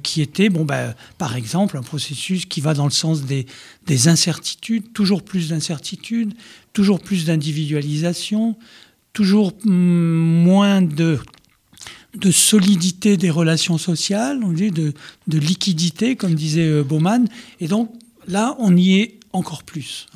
qui 0.03 0.23
était, 0.23 0.49
bon, 0.49 0.65
ben, 0.65 0.95
par 1.19 1.37
exemple, 1.37 1.77
un 1.77 1.83
processus 1.83 2.47
qui 2.47 2.63
va 2.63 2.73
dans 2.73 2.87
le 2.87 2.91
sens 2.91 3.25
des, 3.25 3.45
des 3.87 4.09
incertitudes, 4.09 4.95
toujours 4.95 5.23
plus 5.23 5.51
d'incertitudes, 5.51 6.33
toujours 6.73 7.01
plus 7.01 7.27
d'individualisation, 7.27 8.57
toujours 9.13 9.53
mm, 9.65 9.71
moins 9.71 10.81
de 10.81 11.19
de 12.15 12.31
solidité 12.31 13.17
des 13.17 13.31
relations 13.31 13.79
sociales, 13.79 14.41
de, 14.41 14.93
de 15.27 15.39
liquidité, 15.39 16.17
comme 16.17 16.35
disait 16.35 16.67
euh, 16.67 16.83
Bauman. 16.83 17.29
Et 17.61 17.69
donc 17.69 17.93
là, 18.27 18.57
on 18.59 18.77
y 18.77 19.01
est 19.01 19.21
encore 19.33 19.63
plus. 19.63 20.07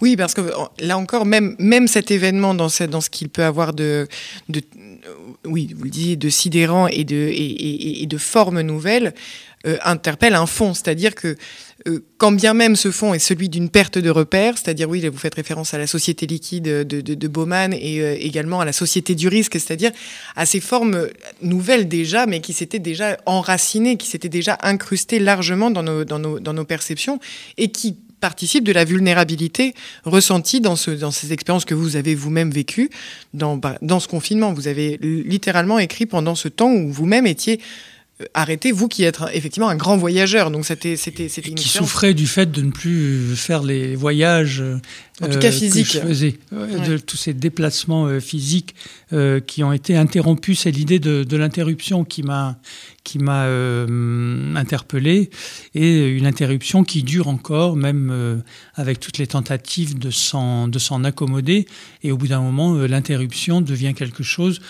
Oui, 0.00 0.16
parce 0.16 0.34
que 0.34 0.52
là 0.78 0.96
encore, 0.96 1.26
même, 1.26 1.56
même 1.58 1.88
cet 1.88 2.10
événement, 2.12 2.54
dans 2.54 2.68
ce, 2.68 3.10
qu'il 3.10 3.28
peut 3.28 3.44
avoir 3.44 3.74
de, 3.74 4.06
oui, 5.44 5.74
vous 5.76 5.84
le 5.84 5.90
disiez, 5.90 6.16
de 6.16 6.28
sidérant 6.28 6.86
et 6.86 7.04
de, 7.04 7.16
et, 7.16 8.02
et, 8.02 8.06
de 8.06 8.18
formes 8.18 8.60
nouvelles, 8.60 9.14
euh, 9.66 9.76
interpelle 9.82 10.34
un 10.34 10.46
fond. 10.46 10.74
C'est-à-dire 10.74 11.14
que 11.14 11.36
euh, 11.88 12.04
quand 12.18 12.32
bien 12.32 12.54
même 12.54 12.76
ce 12.76 12.90
fond 12.90 13.14
est 13.14 13.18
celui 13.18 13.48
d'une 13.48 13.70
perte 13.70 13.98
de 13.98 14.10
repères, 14.10 14.58
c'est-à-dire, 14.58 14.88
oui, 14.88 15.06
vous 15.08 15.18
faites 15.18 15.34
référence 15.34 15.74
à 15.74 15.78
la 15.78 15.86
société 15.86 16.26
liquide 16.26 16.64
de, 16.64 16.82
de, 16.82 17.14
de 17.14 17.28
Bauman 17.28 17.72
et 17.72 18.00
euh, 18.00 18.16
également 18.18 18.60
à 18.60 18.64
la 18.64 18.72
société 18.72 19.14
du 19.14 19.28
risque, 19.28 19.54
c'est-à-dire 19.54 19.92
à 20.36 20.46
ces 20.46 20.60
formes 20.60 21.08
nouvelles 21.42 21.88
déjà, 21.88 22.26
mais 22.26 22.40
qui 22.40 22.52
s'étaient 22.52 22.78
déjà 22.78 23.16
enracinées, 23.26 23.96
qui 23.96 24.08
s'étaient 24.08 24.28
déjà 24.28 24.58
incrustées 24.62 25.18
largement 25.18 25.70
dans 25.70 25.82
nos, 25.82 26.04
dans 26.04 26.18
nos, 26.18 26.40
dans 26.40 26.52
nos 26.52 26.64
perceptions 26.64 27.18
et 27.56 27.68
qui 27.68 27.96
participent 28.24 28.64
de 28.64 28.72
la 28.72 28.86
vulnérabilité 28.86 29.74
ressentie 30.04 30.62
dans, 30.62 30.76
ce, 30.76 30.90
dans 30.90 31.10
ces 31.10 31.34
expériences 31.34 31.66
que 31.66 31.74
vous 31.74 31.96
avez 31.96 32.14
vous-même 32.14 32.50
vécues 32.50 32.88
bah, 33.34 33.76
dans 33.82 34.00
ce 34.00 34.08
confinement. 34.08 34.54
Vous 34.54 34.66
avez 34.66 34.98
littéralement 35.02 35.78
écrit 35.78 36.06
pendant 36.06 36.34
ce 36.34 36.48
temps 36.48 36.72
où 36.72 36.90
vous-même 36.90 37.26
étiez 37.26 37.60
euh, 38.24 38.28
arrêtez 38.34 38.72
vous 38.72 38.88
qui 38.88 39.04
êtes 39.04 39.18
effectivement 39.32 39.68
un 39.68 39.76
grand 39.76 39.96
voyageur. 39.96 40.50
Donc 40.50 40.64
c'était 40.64 40.96
c'était 40.96 41.28
c'était 41.28 41.52
qui 41.52 41.68
souffrait 41.68 42.14
du 42.14 42.26
fait 42.26 42.50
de 42.50 42.62
ne 42.62 42.70
plus 42.70 43.36
faire 43.36 43.62
les 43.62 43.94
voyages. 43.96 44.62
En 45.22 45.28
tout 45.28 45.38
cas 45.38 45.52
physiques. 45.52 45.86
Que 45.86 45.92
je 45.92 46.00
faisais, 46.00 46.38
de 46.50 46.98
tous 46.98 47.16
ces 47.16 47.34
déplacements 47.34 48.06
euh, 48.06 48.18
physiques 48.18 48.74
euh, 49.12 49.38
qui 49.38 49.62
ont 49.62 49.72
été 49.72 49.96
interrompus. 49.96 50.60
C'est 50.60 50.72
l'idée 50.72 50.98
de, 50.98 51.22
de 51.22 51.36
l'interruption 51.36 52.04
qui 52.04 52.22
m'a 52.22 52.58
qui 53.04 53.18
m'a 53.18 53.44
interpellé 54.58 55.28
et 55.74 56.08
une 56.08 56.24
interruption 56.24 56.84
qui 56.84 57.02
dure 57.02 57.28
encore, 57.28 57.76
même 57.76 58.42
avec 58.76 58.98
toutes 58.98 59.18
les 59.18 59.26
tentatives 59.26 59.98
de 59.98 60.10
s'en 60.10 60.68
de 60.68 60.78
s'en 60.78 61.04
accommoder. 61.04 61.66
Et 62.02 62.12
au 62.12 62.16
bout 62.16 62.28
d'un 62.28 62.40
moment, 62.40 62.74
l'interruption 62.74 63.60
devient 63.60 63.92
quelque 63.94 64.22
chose 64.22 64.62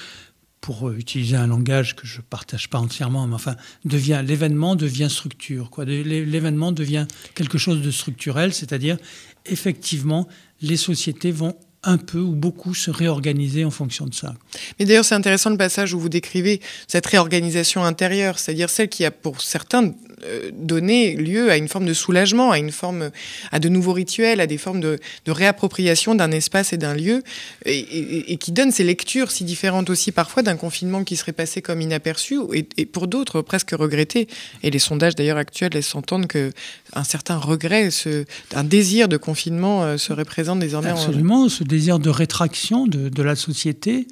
pour 0.64 0.88
euh, 0.88 0.97
utiliser 0.97 1.37
un 1.37 1.47
langage 1.47 1.94
que 1.94 2.06
je 2.06 2.16
ne 2.16 2.23
partage 2.23 2.71
pas 2.71 2.78
entièrement, 2.78 3.26
mais 3.26 3.35
enfin, 3.35 3.54
devient, 3.85 4.23
l'événement 4.26 4.76
devient 4.76 5.09
structure. 5.11 5.68
Quoi. 5.68 5.85
L'événement 5.85 6.73
devient 6.73 7.06
quelque 7.35 7.59
chose 7.59 7.83
de 7.83 7.90
structurel, 7.90 8.54
c'est-à-dire, 8.54 8.97
effectivement, 9.44 10.26
les 10.62 10.78
sociétés 10.78 11.33
vont 11.33 11.54
un 11.85 11.99
peu 11.99 12.19
ou 12.19 12.35
beaucoup 12.35 12.75
se 12.75 12.91
réorganiser 12.91 13.64
en 13.64 13.71
fonction 13.71 14.07
de 14.07 14.14
ça. 14.14 14.35
Mais 14.79 14.87
d'ailleurs, 14.87 15.05
c'est 15.05 15.14
intéressant 15.14 15.50
le 15.50 15.57
passage 15.57 15.95
où 15.95 16.00
vous 16.00 16.09
décrivez 16.09 16.61
cette 16.88 17.07
réorganisation 17.07 17.85
intérieure, 17.85 18.38
c'est-à-dire 18.38 18.71
celle 18.71 18.88
qui 18.88 19.05
a 19.05 19.11
pour 19.11 19.41
certains 19.41 19.93
euh, 20.25 20.50
donner 20.53 21.17
lieu 21.17 21.50
à 21.50 21.57
une 21.57 21.69
forme 21.69 21.85
de 21.85 21.93
soulagement, 21.93 22.50
à 22.50 22.59
une 22.59 22.71
forme, 22.71 23.11
à 23.53 23.59
de 23.59 23.69
nouveaux 23.69 23.93
rituels, 23.93 24.41
à 24.41 24.47
des 24.47 24.57
formes 24.59 24.81
de, 24.81 24.99
réappropriation 25.26 26.14
d'un 26.14 26.31
espace 26.31 26.73
et 26.73 26.76
d'un 26.76 26.95
lieu, 26.95 27.23
et, 27.67 28.37
qui 28.38 28.53
donne 28.53 28.71
ces 28.71 28.85
lectures 28.85 29.31
si 29.31 29.45
différentes 29.45 29.91
aussi 29.91 30.12
parfois 30.12 30.43
d'un 30.43 30.57
confinement 30.57 31.05
qui 31.05 31.17
serait 31.17 31.33
passé 31.33 31.61
comme 31.62 31.81
inaperçu, 31.81 32.38
et, 32.53 32.87
pour 32.87 33.07
d'autres 33.07 33.43
presque 33.43 33.73
regretté. 33.73 34.29
Et 34.62 34.71
les 34.71 34.79
sondages 34.79 35.14
d'ailleurs 35.14 35.37
actuels 35.37 35.73
laissent 35.73 35.95
entendre 35.95 36.26
que 36.26 36.53
un 36.95 37.05
certain 37.05 37.37
regret, 37.37 37.91
ce, 37.91 38.25
un 38.55 38.64
désir 38.64 39.09
de 39.09 39.17
confinement 39.17 39.83
euh, 39.83 39.97
se 39.99 40.12
représente 40.12 40.59
désormais. 40.59 40.91
Absolument, 40.91 41.49
ce 41.49 41.64
de 41.75 42.11
rétraction 42.11 42.87
de, 42.87 43.23
la 43.23 43.37
société, 43.37 44.07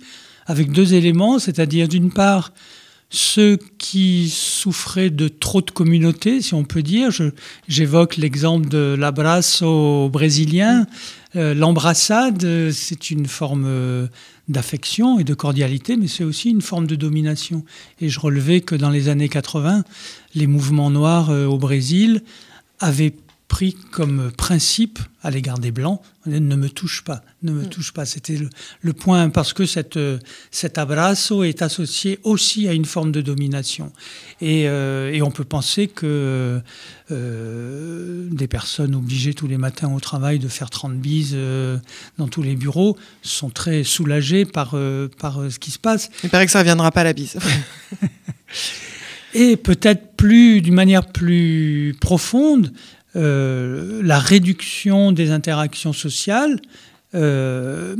avec 0.46 0.72
deux 0.72 0.94
éléments, 0.94 1.38
c'est-à-dire 1.38 1.88
d'une 1.88 2.10
part 2.10 2.52
ceux 3.10 3.58
qui 3.76 4.30
souffraient 4.30 5.10
de 5.10 5.28
trop 5.28 5.60
de 5.60 5.70
communautés, 5.70 6.40
si 6.40 6.54
on 6.54 6.64
peut 6.64 6.82
dire. 6.82 7.10
J'évoque 7.68 8.16
l'exemple 8.16 8.68
de 8.68 8.96
l'abrazo 8.98 10.08
brésilien. 10.08 10.86
Euh, 11.36 11.54
l'embrassade, 11.54 12.70
c'est 12.72 13.10
une 13.10 13.26
forme 13.26 13.64
euh, 13.66 14.06
d'affection 14.48 15.18
et 15.18 15.24
de 15.24 15.34
cordialité, 15.34 15.96
mais 15.96 16.08
c'est 16.08 16.24
aussi 16.24 16.50
une 16.50 16.62
forme 16.62 16.86
de 16.86 16.96
domination. 16.96 17.64
Et 18.00 18.08
je 18.08 18.18
relevais 18.18 18.60
que 18.60 18.74
dans 18.74 18.90
les 18.90 19.08
années 19.08 19.28
80, 19.28 19.84
les 20.34 20.46
mouvements 20.46 20.90
noirs 20.90 21.30
euh, 21.30 21.46
au 21.46 21.58
Brésil 21.58 22.22
avaient 22.80 23.14
pris 23.52 23.76
comme 23.90 24.32
principe 24.32 24.98
à 25.22 25.30
l'égard 25.30 25.58
des 25.58 25.72
Blancs, 25.72 26.00
ne 26.24 26.56
me 26.56 26.70
touche 26.70 27.04
pas, 27.04 27.22
ne 27.42 27.52
me 27.52 27.64
mm. 27.64 27.68
touche 27.68 27.92
pas. 27.92 28.06
C'était 28.06 28.38
le, 28.80 28.92
point, 28.94 29.28
parce 29.28 29.52
que 29.52 29.66
cette, 29.66 29.98
cet 30.50 30.78
abrazo 30.78 31.44
est 31.44 31.60
associé 31.60 32.18
aussi 32.22 32.66
à 32.66 32.72
une 32.72 32.86
forme 32.86 33.12
de 33.12 33.20
domination. 33.20 33.92
Et, 34.40 34.66
euh, 34.68 35.20
on 35.22 35.30
peut 35.30 35.44
penser 35.44 35.86
que 35.86 36.62
euh, 37.10 38.28
des 38.30 38.48
personnes 38.48 38.94
obligées 38.94 39.34
tous 39.34 39.48
les 39.48 39.58
matins 39.58 39.92
au 39.92 40.00
travail 40.00 40.38
de 40.38 40.48
faire 40.48 40.70
30 40.70 40.94
bises 40.94 41.32
euh, 41.34 41.76
dans 42.16 42.28
tous 42.28 42.42
les 42.42 42.56
bureaux 42.56 42.96
sont 43.20 43.50
très 43.50 43.84
soulagées 43.84 44.46
par, 44.46 44.74
par 45.20 45.40
ce 45.50 45.58
qui 45.58 45.72
se 45.72 45.78
passe. 45.78 46.08
Il 46.24 46.30
paraît 46.30 46.46
que 46.46 46.52
ça 46.52 46.60
ne 46.60 46.62
reviendra 46.62 46.90
pas 46.90 47.04
la 47.04 47.12
bise. 47.12 47.36
Et 49.34 49.56
peut-être 49.56 50.16
plus, 50.16 50.62
d'une 50.62 50.74
manière 50.74 51.06
plus 51.06 51.94
profonde, 52.00 52.66
euh, 52.66 53.01
la 53.14 54.18
réduction 54.18 55.12
des 55.12 55.30
interactions 55.30 55.92
sociales, 55.92 56.60
euh, 57.14 57.96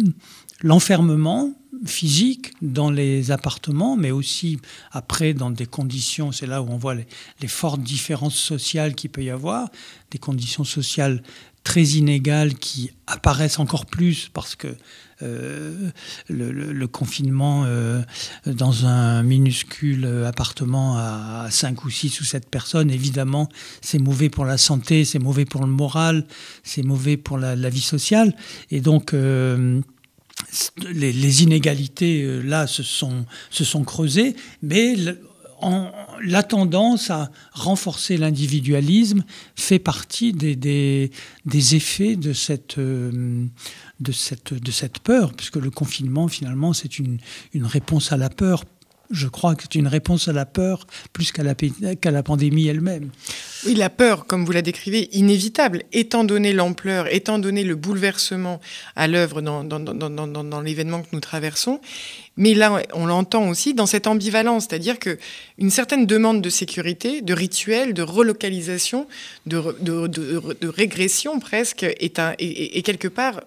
l'enfermement 0.62 1.52
physique 1.84 2.52
dans 2.62 2.90
les 2.90 3.30
appartements, 3.30 3.96
mais 3.96 4.10
aussi 4.10 4.58
après 4.92 5.34
dans 5.34 5.50
des 5.50 5.66
conditions, 5.66 6.30
c'est 6.30 6.46
là 6.46 6.62
où 6.62 6.68
on 6.70 6.76
voit 6.76 6.94
les 6.94 7.48
fortes 7.48 7.80
différences 7.80 8.36
sociales 8.36 8.94
qu'il 8.94 9.10
peut 9.10 9.24
y 9.24 9.30
avoir, 9.30 9.68
des 10.10 10.18
conditions 10.18 10.64
sociales 10.64 11.22
très 11.64 11.82
inégales 11.82 12.54
qui 12.54 12.90
apparaissent 13.06 13.58
encore 13.58 13.86
plus 13.86 14.28
parce 14.32 14.56
que 14.56 14.68
euh, 15.22 15.90
le, 16.28 16.86
confinement 16.86 17.64
euh, 17.64 18.02
dans 18.46 18.86
un 18.86 19.22
minuscule 19.22 20.06
appartement 20.26 20.96
à 20.98 21.46
5 21.50 21.84
ou 21.84 21.90
6 21.90 22.20
ou 22.20 22.24
7 22.24 22.48
personnes, 22.50 22.90
évidemment, 22.90 23.48
c'est 23.80 23.98
mauvais 23.98 24.28
pour 24.28 24.44
la 24.44 24.58
santé, 24.58 25.04
c'est 25.04 25.20
mauvais 25.20 25.44
pour 25.44 25.60
le 25.60 25.68
moral, 25.68 26.26
c'est 26.64 26.82
mauvais 26.82 27.16
pour 27.16 27.38
la, 27.38 27.54
vie 27.70 27.80
sociale. 27.80 28.34
Et 28.70 28.80
donc, 28.80 29.14
euh, 29.14 29.80
les, 30.90 31.42
inégalités, 31.42 32.42
là, 32.42 32.66
se 32.66 32.82
sont, 32.82 33.24
se 33.50 33.64
sont 33.64 33.84
creusées, 33.84 34.34
mais 34.62 34.96
la 36.24 36.42
tendance 36.42 37.10
à 37.10 37.30
renforcer 37.52 38.16
l'individualisme 38.16 39.24
fait 39.54 39.78
partie 39.78 40.32
des, 40.32 41.10
effets 41.74 42.16
de 42.16 42.32
cette, 42.32 42.78
euh, 42.78 43.46
de, 44.00 44.12
cette, 44.12 44.98
peur, 45.00 45.32
puisque 45.34 45.56
le 45.56 45.70
confinement, 45.70 46.28
finalement, 46.28 46.72
c'est 46.72 46.98
une 46.98 47.18
réponse 47.54 48.12
à 48.12 48.16
la 48.16 48.30
peur 48.30 48.64
je 49.12 49.28
crois 49.28 49.54
que 49.54 49.62
c'est 49.62 49.76
une 49.76 49.86
réponse 49.86 50.26
à 50.28 50.32
la 50.32 50.46
peur 50.46 50.86
plus 51.12 51.32
qu'à 51.32 51.42
la, 51.42 52.22
pandémie 52.22 52.66
elle-même. 52.66 53.10
Oui, 53.66 53.74
la 53.74 53.90
peur, 53.90 54.26
comme 54.26 54.44
vous 54.44 54.52
la 54.52 54.62
décrivez, 54.62 55.08
inévitable, 55.12 55.84
étant 55.92 56.24
donné 56.24 56.52
l'ampleur, 56.52 57.12
étant 57.12 57.38
donné 57.38 57.62
le 57.62 57.76
bouleversement 57.76 58.60
à 58.96 59.06
l'œuvre 59.06 59.42
dans, 59.42 60.60
l'événement 60.62 61.02
que 61.02 61.08
nous 61.12 61.20
traversons. 61.20 61.80
Mais 62.38 62.54
là, 62.54 62.82
on 62.94 63.04
l'entend 63.04 63.48
aussi 63.48 63.74
dans 63.74 63.84
cette 63.84 64.06
ambivalence, 64.06 64.66
c'est-à-dire 64.68 64.98
que 64.98 65.18
une 65.58 65.70
certaine 65.70 66.06
demande 66.06 66.40
de 66.40 66.48
sécurité, 66.48 67.20
de 67.20 67.34
rituel, 67.34 67.92
de 67.92 68.02
relocalisation, 68.02 69.06
de, 69.44 70.66
régression 70.66 71.38
presque, 71.38 71.82
est 71.82 72.82
quelque 72.82 73.08
part 73.08 73.42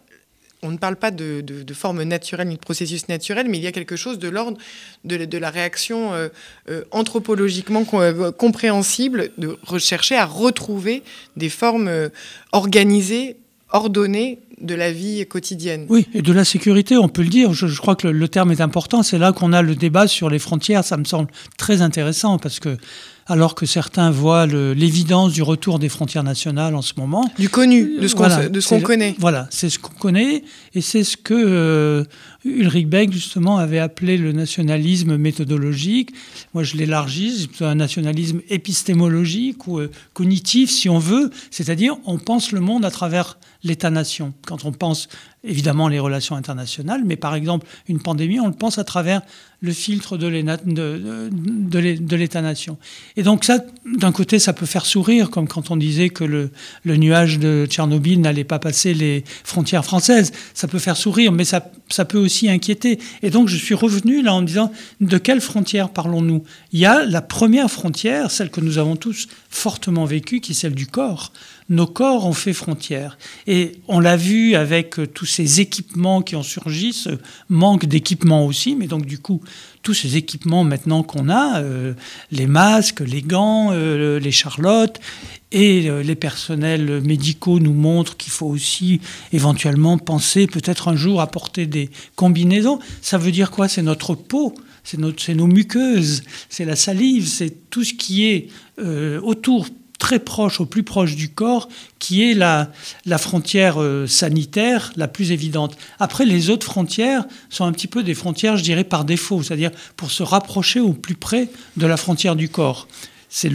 on 0.66 0.72
ne 0.72 0.78
parle 0.78 0.96
pas 0.96 1.12
de, 1.12 1.44
forme 1.74 2.04
naturelle 2.04 2.48
ni 2.48 2.56
de 2.56 2.60
processus 2.60 3.08
naturel, 3.08 3.48
mais 3.50 3.58
il 3.58 3.64
y 3.64 3.68
a 3.68 3.72
quelque 3.72 3.96
chose 3.96 4.20
de 4.20 4.28
l'ordre 4.28 4.58
de, 5.04 5.38
la 5.38 5.50
réaction 5.50 6.14
euh, 6.14 6.30
euh, 6.70 6.84
anthropologiquement 6.92 7.86
euh, 7.94 8.32
compréhensible 8.32 9.30
de 9.38 9.58
rechercher 9.64 10.16
à 10.16 10.26
retrouver 10.26 11.04
des 11.36 11.50
formes 11.50 12.10
organisées, 12.52 13.38
ordonnées 13.72 14.40
de 14.62 14.74
la 14.74 14.92
vie 14.92 15.26
quotidienne. 15.28 15.86
Oui, 15.90 16.08
et 16.14 16.22
de 16.22 16.32
la 16.32 16.46
sécurité, 16.46 16.98
on 16.98 17.10
peut 17.10 17.22
le 17.22 17.30
dire. 17.30 17.54
Je, 17.54 17.68
crois 17.78 17.96
que 17.96 18.08
le, 18.08 18.28
terme 18.30 18.52
est 18.52 18.62
important. 18.62 19.04
C'est 19.04 19.18
là 19.18 19.34
qu'on 19.34 19.54
a 19.54 19.62
le 19.62 19.76
débat 19.76 20.08
sur 20.08 20.30
les 20.30 20.40
frontières. 20.40 20.84
Ça 20.84 20.98
me 20.98 21.04
semble 21.04 21.30
très 21.58 21.82
intéressant 21.82 22.40
parce 22.40 22.60
que 22.60 22.78
alors 23.28 23.56
que 23.56 23.66
certains 23.66 24.12
voient 24.12 24.46
l'évidence 24.46 25.34
du 25.34 25.42
retour 25.42 25.80
des 25.80 25.90
frontières 25.90 26.24
nationales 26.24 26.76
en 26.76 26.84
ce 26.84 26.94
moment. 26.98 27.30
Du 27.40 27.50
connu, 27.50 27.98
de 28.00 28.08
ce 28.08 28.70
qu'on 28.70 28.82
connaît. 28.82 29.16
Voilà, 29.18 29.48
c'est 29.50 29.70
ce 29.70 29.80
qu'on 29.80 29.94
connaît 29.96 30.44
et 30.76 30.82
c'est 30.82 31.04
ce 31.04 31.18
que 31.18 31.34
euh, 31.34 32.04
Ulrich 32.44 32.88
Beck 32.88 33.12
justement 33.12 33.58
avait 33.58 33.80
appelé 33.80 34.18
le 34.18 34.32
nationalisme 34.32 35.18
méthodologique. 35.18 36.12
Moi, 36.54 36.64
je 36.64 36.78
l'élargis, 36.78 37.50
c'est 37.52 37.66
un 37.66 37.76
nationalisme 37.76 38.42
épistémologique 38.50 39.68
ou 39.68 39.80
euh, 39.80 39.90
cognitif, 40.14 40.70
si 40.70 40.88
on 40.88 41.00
veut, 41.00 41.32
c'est-à-dire 41.50 41.98
on 42.06 42.20
pense 42.20 42.52
le 42.52 42.60
monde 42.60 42.86
à 42.86 42.92
travers 42.92 43.40
l'État-nation. 43.64 44.34
Quand 44.46 44.66
on 44.66 44.72
pense 44.72 45.10
évidemment 45.44 45.88
les 45.88 46.00
relations 46.00 46.36
internationales, 46.36 47.02
mais 47.04 47.16
par 47.16 47.34
exemple 47.34 47.66
une 47.88 48.00
pandémie, 48.00 48.40
on 48.40 48.48
le 48.48 48.54
pense 48.54 48.78
à 48.78 48.84
travers 48.84 49.22
le 49.66 49.74
filtre 49.74 50.18
de 50.18 50.28
l'État-nation. 52.16 52.78
Et 53.18 53.24
donc 53.24 53.44
ça, 53.44 53.60
d'un 54.00 54.12
côté, 54.12 54.40
ça 54.40 54.54
peut 54.54 54.66
faire 54.66 54.86
sourire, 54.86 55.30
comme 55.30 55.48
quand 55.48 55.72
on 55.72 55.78
disait 55.78 56.10
que 56.10 56.24
le, 56.24 56.52
nuage 56.86 57.40
de 57.40 57.66
Tchernobyl 57.68 58.22
n'allait 58.22 58.44
pas 58.44 58.60
passer 58.60 58.94
les 58.94 59.24
frontières 59.44 59.84
françaises. 59.84 60.32
Ça 60.54 60.68
peut 60.68 60.80
faire 60.80 60.96
sourire, 60.96 61.32
mais 61.32 61.44
ça, 61.44 61.70
ça 61.90 62.06
peut 62.06 62.20
aussi 62.20 62.50
inquiéter. 62.50 63.00
Et 63.24 63.30
donc 63.30 63.50
je 63.50 63.58
suis 63.58 63.76
revenu 63.76 64.22
là 64.22 64.34
en 64.34 64.42
me 64.42 64.48
disant, 64.48 64.72
de 65.02 65.18
quelle 65.18 65.42
frontière 65.42 65.90
parlons-nous? 65.90 66.44
Il 66.72 66.80
y 66.80 66.86
a 66.86 67.04
la 67.04 67.22
première 67.22 67.70
frontière, 67.70 68.32
celle 68.32 68.52
que 68.52 68.62
nous 68.62 68.78
avons 68.78 68.96
tous 68.96 69.28
fortement 69.50 70.06
vécue, 70.06 70.40
qui 70.40 70.52
est 70.52 70.56
celle 70.56 70.76
du 70.76 70.88
corps 70.88 71.32
nos 71.70 71.88
corps 71.88 72.26
ont 72.26 72.34
fait 72.34 72.54
frontière. 72.54 73.18
Et 73.48 73.74
on 73.88 74.00
l'a 74.00 74.18
vu 74.18 74.56
avec 74.56 75.00
euh, 75.00 75.08
tous 75.08 75.26
ces 75.26 75.62
équipements 75.62 76.22
qui 76.22 76.36
ont 76.36 76.44
surgi, 76.44 76.94
ce 76.94 77.10
manque 77.50 77.86
d'équipements 77.86 78.46
aussi, 78.46 78.76
mais 78.76 78.88
donc 78.88 79.06
du 79.06 79.18
coup, 79.18 79.42
tous 79.82 79.94
ces 79.94 80.16
équipements 80.16 80.64
maintenant 80.64 81.02
qu'on 81.02 81.28
a, 81.30 81.62
euh, 81.62 81.94
les 82.32 82.46
masques, 82.46 83.00
les 83.00 83.24
gants, 83.24 83.70
euh, 83.72 84.20
les 84.20 84.32
charlottes, 84.32 85.00
et 85.52 85.90
les 86.04 86.16
personnels 86.16 87.00
médicaux 87.02 87.62
nous 87.62 87.72
montrent 87.72 88.18
qu'il 88.18 88.34
faut 88.34 88.48
aussi 88.48 89.00
éventuellement 89.32 89.98
penser 89.98 90.48
peut-être 90.48 90.90
un 90.90 90.98
jour 90.98 91.22
à 91.22 91.28
porter 91.28 91.66
des 91.66 91.92
combinaisons. 92.18 92.80
Ça 93.02 93.18
veut 93.18 93.32
dire 93.32 93.52
quoi? 93.52 93.70
C'est 93.70 93.84
notre 93.84 94.16
peau 94.16 94.54
c'est 94.84 95.34
nos 95.34 95.48
muqueuses, 95.48 96.24
c'est 96.50 96.66
la 96.66 96.76
salive, 96.76 97.28
c'est 97.28 97.70
tout 97.70 97.84
ce 97.84 97.94
qui 97.94 98.26
est 98.26 98.50
autour 98.78 99.68
très 100.00 100.20
proche, 100.20 100.60
au 100.60 100.66
plus 100.66 100.84
proche 100.84 101.16
du 101.16 101.30
corps, 101.30 101.70
qui 102.00 102.30
est 102.30 102.34
la, 102.34 102.70
frontière 103.18 103.82
euh, 103.82 104.08
sanitaire 104.08 104.92
la 104.96 105.08
plus 105.08 105.32
évidente. 105.32 105.78
Après, 106.00 106.26
les 106.26 106.50
autres 106.50 106.66
frontières 106.66 107.26
sont 107.50 107.66
un 107.66 107.72
petit 107.72 107.88
peu 107.88 108.04
des 108.04 108.14
frontières, 108.14 108.58
je 108.58 108.64
dirais, 108.64 108.84
par 108.84 109.06
défaut, 109.06 109.42
c'est-à-dire 109.44 109.72
pour 109.96 110.12
se 110.12 110.24
rapprocher 110.24 110.80
au 110.80 110.94
plus 110.94 111.16
près 111.16 111.50
de 111.78 111.88
la 111.88 111.98
frontière 111.98 112.36
du 112.36 112.50
corps 112.50 112.88
c'est 113.30 113.50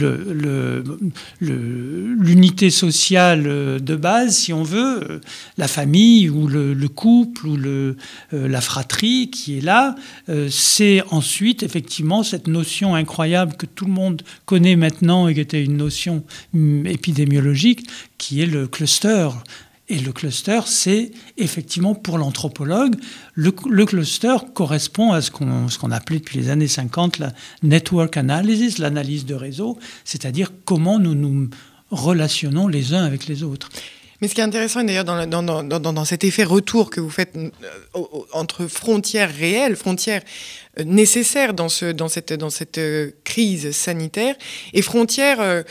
l'unité 1.39 2.65
le, 2.65 2.71
sociale 2.71 3.45
euh, 3.47 3.79
de 3.79 3.95
base, 3.95 4.37
si 4.37 4.53
on 4.53 4.63
veut, 4.63 5.03
euh, 5.09 5.19
la 5.57 5.67
famille 5.67 6.29
ou 6.29 6.47
le, 6.47 6.75
couple 6.87 7.47
ou 7.47 7.57
le, 7.57 7.97
euh, 8.33 8.47
la 8.47 8.61
fratrie 8.61 9.29
qui 9.31 9.57
est 9.57 9.61
là. 9.61 9.95
c'est 10.49 11.01
ensuite 11.09 11.63
effectivement 11.63 12.23
cette 12.23 12.47
notion 12.47 12.95
incroyable 12.95 13.55
que 13.55 13.65
tout 13.65 13.85
le 13.85 13.91
monde 13.91 14.21
connaît 14.45 14.75
maintenant 14.75 15.27
et 15.27 15.33
qui 15.33 15.39
était 15.39 15.63
une 15.63 15.77
notion 15.77 16.23
hum, 16.53 16.85
épidémiologique, 16.85 17.87
qui 18.17 18.41
est 18.41 18.45
le 18.45 18.67
cluster. 18.67 19.29
Et 19.91 19.99
le 19.99 20.13
cluster, 20.13 20.61
c'est 20.67 21.11
effectivement 21.37 21.95
pour 21.95 22.17
l'anthropologue, 22.17 22.95
le, 23.35 23.51
cluster 23.51 24.37
correspond 24.53 25.11
à 25.11 25.19
ce 25.21 25.31
qu'on 25.31 25.67
qu'on 25.67 25.91
appelait 25.91 26.19
depuis 26.19 26.39
les 26.39 26.49
années 26.49 26.69
50 26.69 27.19
la 27.19 27.33
network 27.61 28.15
analysis, 28.15 28.77
l'analyse 28.77 29.25
de 29.25 29.35
réseau, 29.35 29.77
c'est-à-dire 30.05 30.53
comment 30.63 30.97
nous 30.97 31.13
nous 31.13 31.49
relationnons 31.89 32.69
les 32.69 32.93
uns 32.93 33.03
avec 33.03 33.27
les 33.27 33.43
autres. 33.43 33.67
Mais 34.21 34.29
ce 34.29 34.35
qui 34.35 34.39
est 34.39 34.45
intéressant 34.45 34.81
d'ailleurs 34.85 35.03
dans, 35.03 35.27
dans, 35.27 35.43
dans, 35.43 35.79
dans, 35.79 36.05
cet 36.05 36.23
effet 36.23 36.45
retour 36.45 36.89
que 36.89 37.01
vous 37.01 37.09
faites 37.09 37.35
euh, 37.35 37.49
entre 38.31 38.67
frontières 38.67 39.35
réelles, 39.35 39.75
frontières 39.75 40.21
euh, 40.79 40.85
nécessaires 40.85 41.53
dans, 41.53 41.67
ce, 41.67 41.91
dans, 41.91 42.07
cette, 42.07 42.31
dans 42.31 42.51
cette 42.51 42.77
euh, 42.77 43.11
crise 43.25 43.71
sanitaire, 43.71 44.35
et 44.71 44.81
frontières 44.81 45.65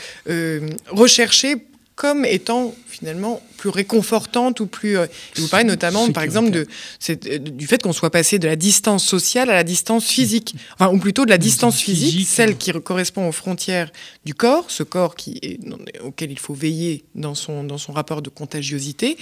recherchées 0.89 1.70
comme 1.95 2.25
étant 2.25 2.73
finalement 2.87 3.41
plus 3.57 3.69
réconfortante 3.69 4.59
ou 4.59 4.65
plus. 4.65 4.97
Euh, 4.97 5.05
vous 5.35 5.47
parlez 5.47 5.65
notamment, 5.65 6.09
par 6.11 6.23
exemple, 6.23 6.49
de, 6.49 6.67
euh, 7.09 7.37
du 7.37 7.67
fait 7.67 7.81
qu'on 7.81 7.93
soit 7.93 8.09
passé 8.09 8.39
de 8.39 8.47
la 8.47 8.55
distance 8.55 9.05
sociale 9.05 9.49
à 9.49 9.53
la 9.53 9.63
distance 9.63 10.07
physique, 10.07 10.55
enfin, 10.73 10.91
ou 10.91 10.97
plutôt 10.97 11.25
de 11.25 11.29
la 11.29 11.37
distance 11.37 11.79
physique, 11.79 12.27
celle 12.27 12.57
qui 12.57 12.71
correspond 12.71 13.27
aux 13.27 13.31
frontières 13.31 13.91
du 14.25 14.33
corps, 14.33 14.65
ce 14.69 14.83
corps 14.83 15.15
qui 15.15 15.39
est, 15.41 15.59
auquel 16.03 16.31
il 16.31 16.39
faut 16.39 16.53
veiller 16.53 17.03
dans 17.15 17.35
son, 17.35 17.63
dans 17.63 17.77
son 17.77 17.93
rapport 17.93 18.21
de 18.21 18.29
contagiosité, 18.29 19.17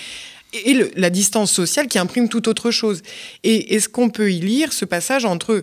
et 0.54 0.92
la 0.96 1.10
distance 1.10 1.52
sociale 1.52 1.88
qui 1.88 2.00
imprime 2.00 2.28
tout 2.30 2.50
autre 2.50 2.72
chose. 2.72 3.02
Et 3.44 3.76
est-ce 3.76 3.88
qu'on 3.88 4.10
peut 4.10 4.32
y 4.32 4.40
lire 4.40 4.74
ce 4.74 4.86
passage 4.86 5.26
entre 5.26 5.62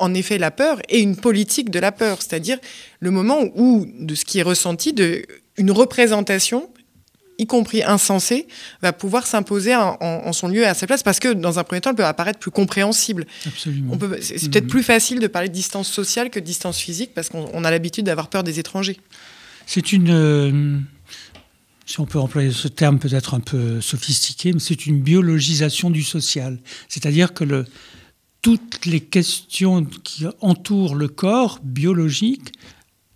en 0.00 0.14
effet 0.14 0.38
la 0.38 0.50
peur 0.50 0.80
et 0.88 1.00
une 1.00 1.16
politique 1.16 1.70
de 1.70 1.78
la 1.78 1.92
peur, 1.92 2.18
c'est-à-dire 2.20 2.58
le 2.98 3.10
moment 3.10 3.44
où, 3.54 3.86
de 3.98 4.14
ce 4.14 4.24
qui 4.24 4.38
est 4.38 4.42
ressenti, 4.42 4.92
de 4.92 5.24
une 5.56 5.70
représentation 5.70 6.70
y 7.38 7.46
compris 7.46 7.82
insensée, 7.82 8.46
va 8.82 8.92
pouvoir 8.92 9.26
s'imposer 9.26 9.74
en, 9.74 10.32
son 10.32 10.48
lieu 10.48 10.62
et 10.62 10.66
à 10.66 10.74
sa 10.74 10.86
place, 10.86 11.02
parce 11.02 11.18
que 11.18 11.32
dans 11.32 11.58
un 11.58 11.64
premier 11.64 11.80
temps, 11.80 11.90
elle 11.90 11.96
peut 11.96 12.04
apparaître 12.04 12.38
plus 12.38 12.50
compréhensible. 12.50 13.26
Absolument. 13.46 13.98
C'est 14.20 14.50
peut-être 14.50 14.66
plus 14.66 14.82
facile 14.82 15.20
de 15.20 15.26
parler 15.26 15.48
de 15.48 15.54
distance 15.54 15.88
sociale 15.88 16.28
que 16.28 16.38
de 16.38 16.44
distance 16.44 16.78
physique, 16.78 17.12
parce 17.14 17.30
qu'on 17.30 17.64
a 17.64 17.70
l'habitude 17.70 18.04
d'avoir 18.04 18.28
peur 18.28 18.42
des 18.42 18.58
étrangers. 18.58 18.98
C'est 19.66 19.92
une... 19.92 20.10
Euh, 20.10 20.78
si 21.86 21.98
on 21.98 22.06
peut 22.06 22.20
employer 22.20 22.52
ce 22.52 22.68
terme 22.68 22.98
peut-être 22.98 23.34
un 23.34 23.40
peu 23.40 23.80
sophistiqué, 23.80 24.52
mais 24.52 24.60
c'est 24.60 24.86
une 24.86 25.00
biologisation 25.00 25.90
du 25.90 26.02
social. 26.02 26.58
C'est-à-dire 26.88 27.32
que 27.32 27.42
le, 27.42 27.64
toutes 28.42 28.86
les 28.86 29.00
questions 29.00 29.84
qui 29.84 30.24
entourent 30.40 30.94
le 30.94 31.08
corps 31.08 31.60
biologique 31.62 32.52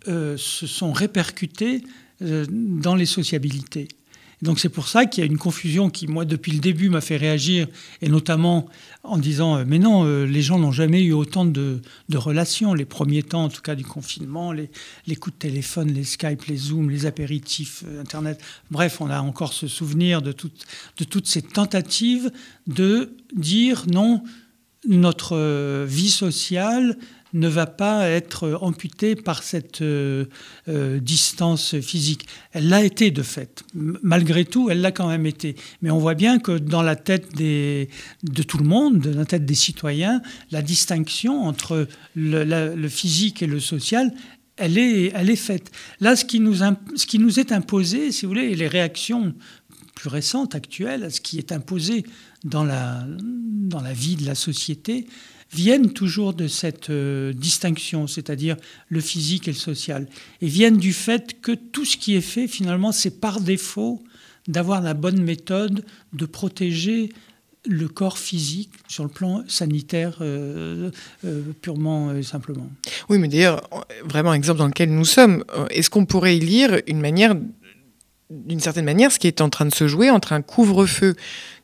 euh, 0.07 0.37
se 0.37 0.67
sont 0.67 0.93
répercutées 0.93 1.83
euh, 2.21 2.45
dans 2.49 2.95
les 2.95 3.07
sociabilités. 3.07 3.87
Donc 4.41 4.59
c'est 4.59 4.69
pour 4.69 4.87
ça 4.87 5.05
qu'il 5.05 5.23
y 5.23 5.27
a 5.27 5.31
une 5.31 5.39
confusion 5.39 5.89
qui, 5.89 6.07
moi, 6.07 6.25
depuis 6.25 6.51
le 6.51 6.59
début, 6.59 6.89
m'a 6.89 7.01
fait 7.01 7.17
réagir, 7.17 7.67
et 8.01 8.09
notamment 8.09 8.67
en 9.01 9.17
disant, 9.17 9.55
euh, 9.55 9.63
mais 9.65 9.79
non, 9.79 10.03
les 10.25 10.41
gens 10.43 10.59
n'ont 10.59 10.73
jamais 10.73 11.01
eu 11.01 11.13
autant 11.13 11.45
de, 11.45 11.81
relations, 12.13 12.75
les 12.75 12.85
premiers 12.85 13.23
temps, 13.23 13.45
en 13.45 13.49
tout 13.49 13.63
cas, 13.63 13.73
du 13.73 13.85
confinement, 13.85 14.51
les, 14.51 14.69
coups 15.15 15.35
de 15.35 15.39
téléphone, 15.39 15.91
les 15.91 16.03
Skype, 16.03 16.43
les 16.45 16.57
Zooms, 16.57 16.91
les 16.91 17.07
apéritifs, 17.07 17.83
Internet. 17.99 18.39
Bref, 18.69 19.01
on 19.01 19.09
a 19.09 19.21
encore 19.21 19.53
ce 19.53 19.67
souvenir 19.67 20.21
de 20.21 20.33
toutes 20.33 21.27
ces 21.27 21.41
tentatives 21.41 22.31
de 22.67 23.15
dire, 23.33 23.85
non, 23.87 24.21
notre 24.87 25.85
vie 25.85 26.09
sociale 26.09 26.97
ne 27.35 27.47
va 27.49 27.65
pas 27.65 28.07
être 28.09 28.57
amputée 28.61 29.15
par 29.15 29.43
cette 29.43 29.81
euh, 29.81 30.25
euh, 30.69 30.99
distance 30.99 31.79
physique. 31.81 32.27
Elle 32.53 32.69
l'a 32.69 32.83
été 32.83 33.11
de 33.11 33.21
fait. 33.21 33.63
Malgré 33.73 34.45
tout, 34.45 34.69
elle 34.69 34.81
l'a 34.81 34.91
quand 34.91 35.07
même 35.07 35.25
été. 35.25 35.55
Mais 35.81 35.91
on 35.91 35.99
voit 35.99 36.15
bien 36.15 36.39
que 36.39 36.57
dans 36.57 36.81
la 36.81 36.95
tête 36.95 37.35
de 37.35 37.87
tout 38.47 38.57
le 38.57 38.63
monde, 38.63 38.99
dans 38.99 39.19
la 39.19 39.25
tête 39.25 39.45
des 39.45 39.55
citoyens, 39.55 40.21
la 40.51 40.61
distinction 40.61 41.43
entre 41.43 41.87
le, 42.15 42.87
physique 42.87 43.43
et 43.43 43.47
le 43.47 43.59
social, 43.59 44.13
elle 44.55 44.77
est, 44.77 45.11
elle 45.13 45.29
est 45.29 45.35
faite. 45.35 45.71
Là, 45.99 46.15
ce 46.15 46.23
qui, 46.23 46.39
nous, 46.39 46.55
ce 46.55 47.05
qui 47.05 47.19
nous 47.19 47.39
est 47.41 47.51
imposé, 47.51 48.13
si 48.13 48.25
vous 48.25 48.29
voulez, 48.29 48.51
et 48.51 48.55
les 48.55 48.69
réactions 48.69 49.35
plus 50.05 50.09
récentes, 50.13 50.53
actuelles, 50.53 51.11
ce 51.11 51.19
qui 51.19 51.39
est 51.39 51.51
imposé 51.51 52.05
dans 52.43 52.63
la, 52.63 53.03
dans 53.07 53.81
la 53.81 53.93
vie 53.93 54.15
de 54.15 54.25
la 54.25 54.35
société, 54.35 55.07
viennent 55.51 55.93
toujours 55.93 56.35
de 56.35 56.47
cette 56.47 56.91
euh, 56.91 57.33
distinction, 57.33 58.05
c'est-à-dire 58.05 58.55
le 58.89 59.01
physique 59.01 59.47
et 59.47 59.51
le 59.51 59.57
social, 59.57 60.07
et 60.41 60.47
viennent 60.47 60.77
du 60.77 60.93
fait 60.93 61.41
que 61.41 61.53
tout 61.53 61.85
ce 61.85 61.97
qui 61.97 62.15
est 62.15 62.21
fait, 62.21 62.47
finalement, 62.47 62.91
c'est 62.91 63.19
par 63.19 63.41
défaut 63.41 64.03
d'avoir 64.47 64.79
la 64.81 64.93
bonne 64.93 65.21
méthode 65.23 65.83
de 66.13 66.25
protéger 66.27 67.09
le 67.67 67.87
corps 67.87 68.19
physique 68.19 68.69
sur 68.87 69.03
le 69.03 69.09
plan 69.09 69.43
sanitaire 69.47 70.17
euh, 70.21 70.91
euh, 71.25 71.41
purement 71.63 72.13
et 72.13 72.21
simplement. 72.21 72.69
Oui, 73.09 73.17
mais 73.17 73.27
d'ailleurs, 73.27 73.67
vraiment 74.03 74.35
exemple 74.35 74.59
dans 74.59 74.67
lequel 74.67 74.93
nous 74.93 75.05
sommes, 75.05 75.43
est-ce 75.71 75.89
qu'on 75.89 76.05
pourrait 76.05 76.37
y 76.37 76.39
lire 76.39 76.79
une 76.85 77.01
manière, 77.01 77.33
d'une 78.29 78.59
certaine 78.59 78.85
manière, 78.85 79.11
ce 79.11 79.19
qui 79.19 79.27
est 79.27 79.41
en 79.41 79.49
train 79.49 79.65
de 79.65 79.73
se 79.73 79.87
jouer 79.87 80.09
entre 80.09 80.33
un 80.33 80.41
couvre-feu 80.41 81.15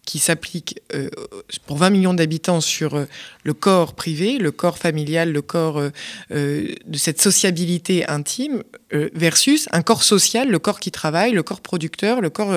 qui 0.06 0.20
s'applique 0.20 0.80
euh, 0.94 1.10
pour 1.68 1.78
20 1.78 1.92
millions 1.92 2.14
d'habitants 2.14 2.62
sur 2.62 2.96
euh, 2.96 3.06
le 3.44 3.54
corps 3.54 3.94
privé, 3.94 4.38
le 4.38 4.52
corps 4.52 4.78
familial, 4.78 5.32
le 5.32 5.42
corps 5.42 5.80
euh, 5.80 5.90
de 6.32 6.98
cette 6.98 7.22
sociabilité 7.22 8.08
intime, 8.08 8.64
versus 9.14 9.70
un 9.72 9.84
corps 9.84 10.04
social, 10.04 10.50
le 10.50 10.60
corps 10.60 10.82
qui 10.82 10.92
travaille, 10.92 11.32
le 11.32 11.44
corps 11.44 11.62
producteur, 11.62 12.20
le 12.20 12.30
corps 12.30 12.54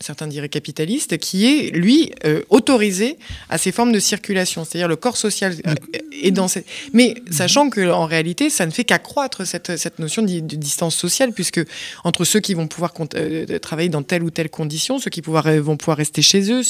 certains 0.00 0.26
diraient 0.26 0.48
capitaliste, 0.48 1.16
qui 1.18 1.46
est, 1.46 1.70
lui, 1.70 2.12
euh, 2.24 2.42
autorisé 2.50 3.16
à 3.48 3.58
ces 3.58 3.72
formes 3.72 3.92
de 3.92 3.98
circulation. 3.98 4.64
C'est-à-dire 4.64 4.88
le 4.88 4.96
corps 4.96 5.16
social 5.16 5.54
euh, 5.66 5.74
est 6.12 6.30
dans 6.30 6.48
cette... 6.48 6.66
Mais 6.92 7.14
sachant 7.30 7.70
qu'en 7.70 8.04
réalité, 8.04 8.50
ça 8.50 8.66
ne 8.66 8.70
fait 8.70 8.84
qu'accroître 8.84 9.46
cette, 9.46 9.76
cette 9.76 9.98
notion 9.98 10.22
de, 10.22 10.40
distance 10.40 10.94
sociale, 10.94 11.32
puisque 11.32 11.60
entre 12.04 12.24
ceux 12.24 12.40
qui 12.40 12.54
vont 12.54 12.66
pouvoir 12.66 12.92
euh, 13.14 13.58
travailler 13.58 13.88
dans 13.88 14.02
telle 14.02 14.22
ou 14.22 14.30
telle 14.30 14.50
condition, 14.50 14.98
ceux 14.98 15.10
qui 15.10 15.22
pouvoir, 15.22 15.50
vont 15.60 15.76
pouvoir 15.76 15.96
rester 15.96 16.22
chez 16.22 16.52
eux, 16.52 16.62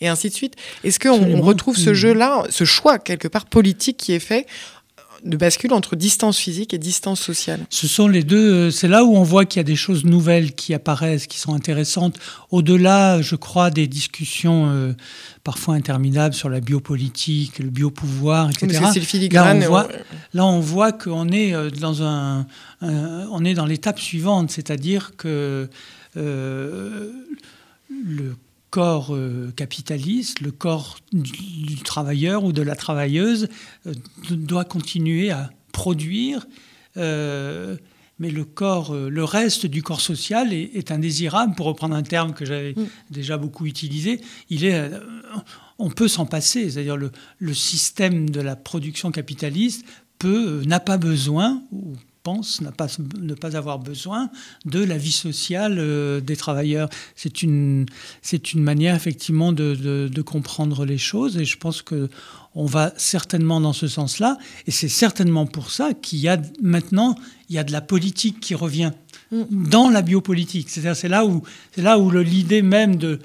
et 0.00 0.08
ainsi 0.08 0.28
de 0.28 0.34
suite. 0.34 0.54
Est-ce 0.84 1.00
qu'on 1.00 1.40
retrouve 1.40 1.76
ce 1.76 1.92
jeu-là, 1.92 2.44
ce 2.50 2.64
choix 2.64 2.98
quelque 2.98 3.28
part 3.28 3.46
politique 3.46 3.96
qui 3.96 4.12
est 4.12 4.20
fait 4.20 4.46
de 5.24 5.36
bascule 5.36 5.72
entre 5.72 5.96
distance 5.96 6.38
physique 6.38 6.74
et 6.74 6.78
distance 6.78 7.20
sociale. 7.20 7.60
Ce 7.70 7.86
sont 7.86 8.08
les 8.08 8.22
deux. 8.22 8.52
Euh, 8.52 8.70
c'est 8.70 8.88
là 8.88 9.04
où 9.04 9.16
on 9.16 9.22
voit 9.22 9.44
qu'il 9.44 9.58
y 9.58 9.60
a 9.60 9.64
des 9.64 9.76
choses 9.76 10.04
nouvelles 10.04 10.54
qui 10.54 10.74
apparaissent, 10.74 11.26
qui 11.26 11.38
sont 11.38 11.54
intéressantes. 11.54 12.18
Au-delà, 12.50 13.22
je 13.22 13.36
crois, 13.36 13.70
des 13.70 13.86
discussions 13.86 14.68
euh, 14.68 14.92
parfois 15.44 15.74
interminables 15.74 16.34
sur 16.34 16.48
la 16.48 16.60
biopolitique, 16.60 17.58
le 17.58 17.70
biopouvoir, 17.70 18.50
etc. 18.50 18.80
là, 19.32 19.54
on 19.54 19.60
voit, 19.60 19.88
là, 20.34 20.46
on 20.46 20.60
voit 20.60 20.92
qu'on 20.92 21.28
est 21.28 21.54
euh, 21.54 21.70
dans 21.70 22.02
un, 22.02 22.46
on 22.80 23.44
est 23.44 23.54
dans 23.54 23.66
l'étape 23.66 23.98
suivante, 23.98 24.50
c'est-à-dire 24.50 25.12
que 25.16 25.68
le 26.16 27.12
corps 28.70 29.14
euh, 29.14 29.52
capitaliste, 29.54 30.40
le 30.40 30.52
corps 30.52 30.98
du, 31.12 31.76
travailleur 31.82 32.44
ou 32.44 32.52
de 32.52 32.62
la 32.62 32.76
travailleuse 32.76 33.48
euh, 33.86 33.94
doit 34.30 34.64
continuer 34.64 35.30
à 35.30 35.50
produire, 35.72 36.46
euh, 36.96 37.76
mais 38.18 38.30
le 38.30 38.44
corps, 38.44 38.94
le 38.94 39.24
reste 39.24 39.66
du 39.66 39.82
corps 39.82 40.00
social 40.00 40.52
est, 40.52 40.90
indésirable, 40.90 41.54
pour 41.54 41.66
reprendre 41.66 41.94
un 41.94 42.02
terme 42.02 42.34
que 42.34 42.44
j'avais 42.44 42.72
mm. 42.72 42.86
déjà 43.10 43.38
beaucoup 43.38 43.66
utilisé. 43.66 44.20
Il 44.50 44.64
est, 44.64 44.90
on 45.78 45.88
peut 45.88 46.08
s'en 46.08 46.26
passer, 46.26 46.70
c'est-à-dire 46.70 46.98
le, 46.98 47.12
le, 47.38 47.54
système 47.54 48.28
de 48.28 48.42
la 48.42 48.56
production 48.56 49.10
capitaliste 49.10 49.86
peut 50.18 50.62
n'a 50.66 50.80
pas 50.80 50.98
besoin 50.98 51.62
ou 51.72 51.94
pense 52.22 52.62
pas, 52.76 52.86
ne 53.18 53.34
pas 53.34 53.56
avoir 53.56 53.78
besoin 53.78 54.30
de 54.64 54.82
la 54.82 54.98
vie 54.98 55.12
sociale 55.12 55.76
euh, 55.78 56.20
des 56.20 56.36
travailleurs. 56.36 56.88
C'est 57.16 57.42
une, 57.42 57.86
c'est 58.22 58.52
une 58.52 58.62
manière 58.62 58.94
effectivement 58.94 59.52
de, 59.52 59.74
de, 59.74 60.22
comprendre 60.22 60.84
les 60.84 60.98
choses 60.98 61.38
et 61.38 61.44
je 61.44 61.56
pense 61.56 61.82
que 61.82 62.08
on 62.54 62.66
va 62.66 62.92
certainement 62.96 63.60
dans 63.60 63.72
ce 63.72 63.88
sens-là 63.88 64.36
et 64.66 64.70
c'est 64.70 64.88
certainement 64.88 65.46
pour 65.46 65.70
ça 65.70 65.94
qu'il 65.94 66.18
y 66.18 66.28
a 66.28 66.40
maintenant 66.60 67.14
il 67.48 67.56
y 67.56 67.58
a 67.58 67.64
de 67.64 67.72
la 67.72 67.80
politique 67.80 68.40
qui 68.40 68.54
revient 68.54 68.92
mm. 69.32 69.68
dans 69.68 69.88
la 69.88 70.02
biopolitique. 70.02 70.68
C'est-à-dire 70.68 70.96
c'est 70.96 71.08
là 71.08 71.24
où 71.24 71.42
c'est 71.72 71.82
là 71.82 71.98
où 71.98 72.10
l'idée 72.10 72.62
même 72.62 72.96
de 72.96 73.20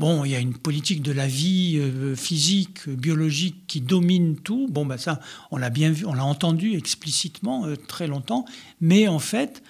Bon, 0.00 0.24
il 0.24 0.30
y 0.30 0.34
a 0.34 0.38
une 0.38 0.54
politique 0.54 1.02
de 1.02 1.12
la 1.12 1.26
vie 1.26 1.76
euh, 1.76 2.16
physique, 2.16 2.88
biologique 2.88 3.66
qui 3.66 3.82
domine 3.82 4.36
tout. 4.36 4.66
Bon, 4.70 4.86
ben 4.86 4.96
ça, 4.96 5.20
on 5.50 5.58
l'a 5.58 5.68
bien 5.68 5.90
vu, 5.90 6.06
on 6.06 6.14
l'a 6.14 6.24
entendu 6.24 6.74
explicitement 6.74 7.66
euh, 7.66 7.76
très 7.76 8.06
longtemps. 8.06 8.46
Mais 8.80 9.08
en 9.08 9.18
fait, 9.18 9.62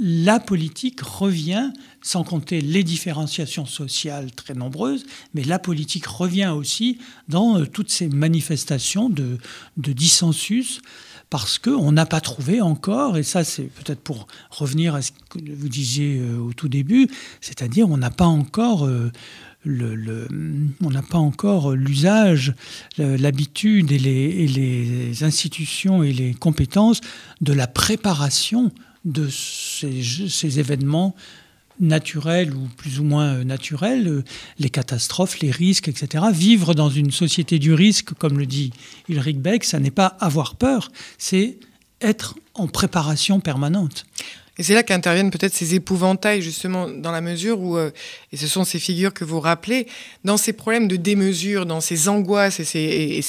la 0.00 0.38
politique 0.38 1.00
revient, 1.00 1.72
sans 2.00 2.22
compter 2.22 2.60
les 2.60 2.84
différenciations 2.84 3.66
sociales 3.66 4.30
très 4.30 4.54
nombreuses, 4.54 5.04
mais 5.34 5.42
la 5.42 5.58
politique 5.58 6.06
revient 6.06 6.54
aussi 6.56 6.98
dans 7.26 7.58
euh, 7.58 7.66
toutes 7.66 7.90
ces 7.90 8.06
manifestations 8.06 9.08
de, 9.08 9.38
de 9.78 9.92
dissensus 9.92 10.80
parce 11.28 11.58
qu'on 11.58 11.90
n'a 11.90 12.06
pas 12.06 12.20
trouvé 12.20 12.60
encore, 12.60 13.16
et 13.16 13.22
ça 13.22 13.42
c'est 13.42 13.64
peut-être 13.64 14.02
pour 14.02 14.28
revenir 14.50 14.94
à 14.94 15.00
ce 15.00 15.12
que 15.30 15.38
vous 15.38 15.68
disiez 15.70 16.22
au 16.22 16.52
tout 16.52 16.68
début, 16.68 17.08
c'est-à-dire 17.40 17.88
on 17.88 17.96
n'a 17.96 18.10
pas 18.10 18.26
encore 18.26 18.86
on 19.64 20.90
n'a 20.90 21.02
pas 21.02 21.18
encore 21.18 21.72
l'usage, 21.72 22.54
l'habitude 22.98 23.92
et 23.92 23.98
les, 23.98 25.24
institutions 25.24 26.02
et 26.02 26.12
les 26.12 26.34
compétences 26.34 27.00
de 27.40 27.52
la 27.52 27.66
préparation 27.66 28.72
de 29.04 29.28
ces, 29.28 30.58
événements 30.58 31.14
naturels 31.80 32.54
ou 32.54 32.68
plus 32.76 33.00
ou 33.00 33.04
moins 33.04 33.44
naturels, 33.44 34.24
les 34.58 34.70
catastrophes, 34.70 35.40
les 35.40 35.50
risques, 35.50 35.88
etc. 35.88 36.24
Vivre 36.32 36.74
dans 36.74 36.90
une 36.90 37.10
société 37.10 37.58
du 37.58 37.72
risque, 37.72 38.14
comme 38.14 38.38
le 38.38 38.46
dit 38.46 38.72
Ulrich 39.08 39.38
Beck, 39.38 39.64
ça 39.64 39.80
n'est 39.80 39.90
pas 39.90 40.16
avoir 40.20 40.56
peur, 40.56 40.90
c'est 41.18 41.58
être 42.02 42.34
en 42.54 42.66
préparation 42.66 43.40
permanente. 43.40 44.04
Et 44.58 44.62
c'est 44.62 44.74
là 44.74 44.82
qu'interviennent 44.82 45.30
peut-être 45.30 45.54
ces 45.54 45.74
épouvantails, 45.74 46.42
justement, 46.42 46.88
dans 46.88 47.10
la 47.10 47.22
mesure 47.22 47.58
où, 47.60 47.78
euh, 47.78 47.90
et 48.32 48.36
ce 48.36 48.46
sont 48.46 48.64
ces 48.64 48.78
figures 48.78 49.14
que 49.14 49.24
vous 49.24 49.40
rappelez, 49.40 49.86
dans 50.24 50.36
ces 50.36 50.52
problèmes 50.52 50.88
de 50.88 50.96
démesure, 50.96 51.64
dans 51.64 51.80
ces 51.80 52.08
angoisses 52.08 52.60
et, 52.60 52.64
ces, 52.64 52.78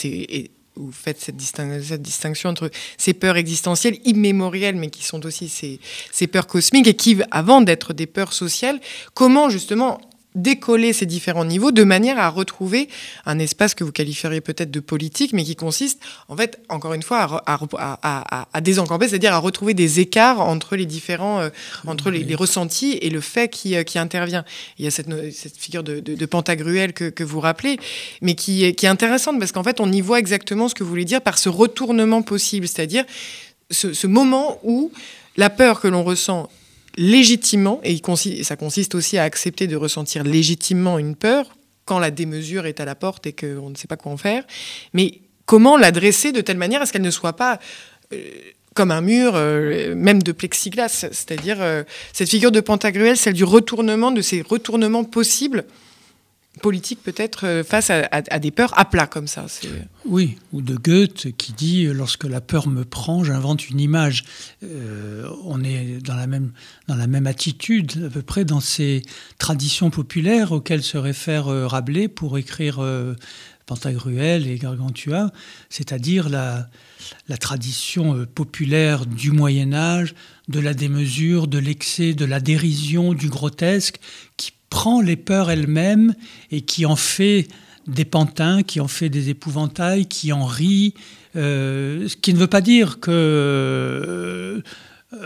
et, 0.09 0.51
vous 0.75 0.91
faites 0.91 1.21
cette, 1.21 1.37
distinction 1.37 2.49
entre 2.49 2.69
ces 2.97 3.13
peurs 3.13 3.37
existentielles 3.37 3.99
immémorielles, 4.05 4.75
mais 4.75 4.89
qui 4.89 5.03
sont 5.03 5.25
aussi 5.25 5.47
ces, 5.47 5.79
ces 6.11 6.27
peurs 6.27 6.47
cosmiques 6.47 6.87
et 6.87 6.95
qui, 6.95 7.17
avant 7.31 7.61
d'être 7.61 7.93
des 7.93 8.07
peurs 8.07 8.33
sociales, 8.33 8.81
comment 9.13 9.49
justement 9.49 10.01
décoller 10.35 10.93
ces 10.93 11.05
différents 11.05 11.45
niveaux 11.45 11.71
de 11.71 11.83
manière 11.83 12.19
à 12.19 12.29
retrouver 12.29 12.89
un 13.25 13.39
espace 13.39 13.75
que 13.75 13.83
vous 13.83 13.91
qualifieriez 13.91 14.41
peut-être 14.41 14.71
de 14.71 14.79
politique, 14.79 15.33
mais 15.33 15.43
qui 15.43 15.55
consiste, 15.55 15.99
en 16.27 16.35
fait, 16.35 16.59
encore 16.69 16.93
une 16.93 17.03
fois, 17.03 17.41
à, 17.45 17.59
à, 17.77 18.47
à, 18.51 18.61
désencamper, 18.61 19.07
c'est-à-dire 19.07 19.33
à 19.33 19.37
retrouver 19.37 19.73
des 19.73 19.99
écarts 19.99 20.41
entre 20.41 20.75
les 20.75 20.85
différents, 20.85 21.41
euh, 21.41 21.49
entre 21.85 22.09
les, 22.09 22.35
ressentis 22.35 22.97
et 23.01 23.09
le 23.09 23.21
fait 23.21 23.49
qui, 23.49 23.75
euh, 23.75 23.83
qui 23.83 23.99
intervient. 23.99 24.43
Il 24.79 24.85
y 24.85 24.87
a 24.87 24.91
cette, 24.91 25.09
cette 25.33 25.57
figure 25.57 25.83
de, 25.83 25.99
de, 25.99 26.25
Pantagruel 26.25 26.93
que, 26.93 27.09
que, 27.09 27.23
vous 27.23 27.39
rappelez, 27.39 27.79
mais 28.21 28.33
qui, 28.33 28.73
qui 28.75 28.85
est 28.85 28.89
intéressante 28.89 29.37
parce 29.39 29.51
qu'en 29.51 29.63
fait, 29.63 29.79
on 29.79 29.91
y 29.91 30.01
voit 30.01 30.19
exactement 30.19 30.67
ce 30.67 30.73
que 30.73 30.83
vous 30.83 30.89
voulez 30.89 31.05
dire 31.05 31.21
par 31.21 31.37
ce 31.37 31.49
retournement 31.49 32.21
possible, 32.21 32.67
c'est-à-dire 32.67 33.05
ce, 33.69 33.93
ce 33.93 34.07
moment 34.07 34.59
où 34.63 34.91
la 35.37 35.49
peur 35.49 35.79
que 35.79 35.87
l'on 35.87 36.03
ressent 36.03 36.49
légitimement, 36.97 37.79
et 37.83 37.99
ça 38.43 38.55
consiste 38.55 38.95
aussi 38.95 39.17
à 39.17 39.23
accepter 39.23 39.67
de 39.67 39.75
ressentir 39.75 40.23
légitimement 40.23 40.99
une 40.99 41.15
peur 41.15 41.55
quand 41.85 41.99
la 41.99 42.11
démesure 42.11 42.65
est 42.65 42.79
à 42.79 42.85
la 42.85 42.95
porte 42.95 43.27
et 43.27 43.33
qu'on 43.33 43.69
ne 43.69 43.75
sait 43.75 43.87
pas 43.87 43.97
quoi 43.97 44.11
en 44.11 44.17
faire, 44.17 44.43
mais 44.93 45.19
comment 45.45 45.77
l'adresser 45.77 46.31
de 46.31 46.41
telle 46.41 46.57
manière 46.57 46.81
à 46.81 46.85
ce 46.85 46.93
qu'elle 46.93 47.01
ne 47.01 47.11
soit 47.11 47.33
pas 47.33 47.59
euh, 48.13 48.17
comme 48.73 48.91
un 48.91 49.01
mur, 49.01 49.33
euh, 49.35 49.93
même 49.95 50.23
de 50.23 50.31
plexiglas, 50.31 51.05
c'est-à-dire 51.11 51.57
euh, 51.61 51.83
cette 52.11 52.29
figure 52.29 52.51
de 52.51 52.59
Pantagruel, 52.59 53.17
celle 53.17 53.33
du 53.33 53.43
retournement, 53.43 54.11
de 54.11 54.21
ces 54.21 54.41
retournements 54.41 55.03
possibles 55.03 55.65
politique 56.61 57.01
peut-être 57.01 57.45
euh, 57.45 57.63
face 57.63 57.89
à, 57.89 58.39
des 58.39 58.51
peurs 58.51 58.77
à 58.77 58.85
plat 58.85 59.07
comme 59.07 59.27
ça. 59.27 59.45
Oui, 60.05 60.37
ou 60.51 60.61
de 60.61 60.75
Goethe 60.75 61.35
qui 61.37 61.53
dit 61.53 61.85
euh, 61.85 61.93
lorsque 61.93 62.25
la 62.25 62.41
peur 62.41 62.67
me 62.67 62.85
prend, 62.85 63.23
j'invente 63.23 63.69
une 63.69 63.79
image. 63.79 64.23
Euh, 64.63 65.27
on 65.43 65.63
est 65.63 65.99
dans 66.03 66.15
la 66.15 66.27
même 66.27 66.51
dans 66.87 66.95
la 66.95 67.07
même 67.07 67.27
attitude 67.27 68.05
à 68.05 68.09
peu 68.09 68.21
près 68.21 68.45
dans 68.45 68.59
ces 68.59 69.01
traditions 69.39 69.89
populaires 69.89 70.51
auxquelles 70.51 70.83
se 70.83 70.97
réfère 70.97 71.45
Rabelais 71.45 72.07
pour 72.07 72.37
écrire 72.37 72.81
Pantagruel 73.65 74.47
et 74.47 74.57
Gargantua, 74.57 75.31
c'est-à-dire 75.69 76.29
la, 76.29 76.69
la 77.29 77.37
tradition 77.37 78.25
populaire 78.25 79.05
du 79.05 79.31
Moyen 79.31 79.73
Âge, 79.73 80.13
de 80.49 80.59
la 80.59 80.73
démesure, 80.73 81.47
de 81.47 81.57
l'excès, 81.57 82.13
de 82.13 82.25
la 82.25 82.39
dérision, 82.39 83.13
du 83.13 83.29
grotesque, 83.29 83.99
qui 84.37 84.51
prend 84.73 85.01
les 85.01 85.17
peurs 85.17 85.51
elles-mêmes 85.51 86.15
et 86.49 86.61
qui 86.61 86.87
en 86.87 86.95
fait 86.95 87.47
des 87.85 88.05
pantins, 88.05 88.63
qui 88.63 88.79
en 88.79 88.87
fait 88.87 89.07
des 89.07 89.29
épouvantails, 89.29 90.07
qui 90.07 90.33
en 90.33 90.45
rit, 90.45 90.95
euh, 91.35 92.07
ce 92.07 92.15
qui 92.15 92.33
ne 92.33 92.39
veut 92.39 92.47
pas 92.47 92.61
dire 92.61 92.99
que, 92.99 93.11
euh, 93.11 94.61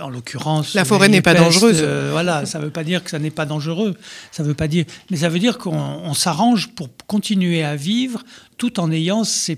en 0.02 0.10
l'occurrence, 0.10 0.74
la 0.74 0.84
forêt 0.84 1.08
n'est 1.08 1.22
pas 1.22 1.34
dangereuse. 1.34 1.80
Euh, 1.82 2.10
voilà, 2.12 2.46
ça 2.46 2.60
ne 2.60 2.66
veut 2.66 2.72
pas 2.72 2.84
dire 2.84 3.06
que 3.06 3.10
ça 3.10 3.20
n'est 3.20 3.32
pas 3.32 3.46
dangereux. 3.46 3.96
Ça 4.34 4.44
veut 4.44 4.54
pas 4.54 4.68
dire, 4.68 4.84
mais 5.10 5.16
ça 5.16 5.30
veut 5.30 5.40
dire 5.40 5.58
qu'on 5.58 6.14
s'arrange 6.14 6.68
pour 6.76 6.90
continuer 7.08 7.64
à 7.64 7.78
vivre 7.78 8.24
tout 8.58 8.82
en 8.82 8.92
ayant 8.92 9.24
ces 9.24 9.56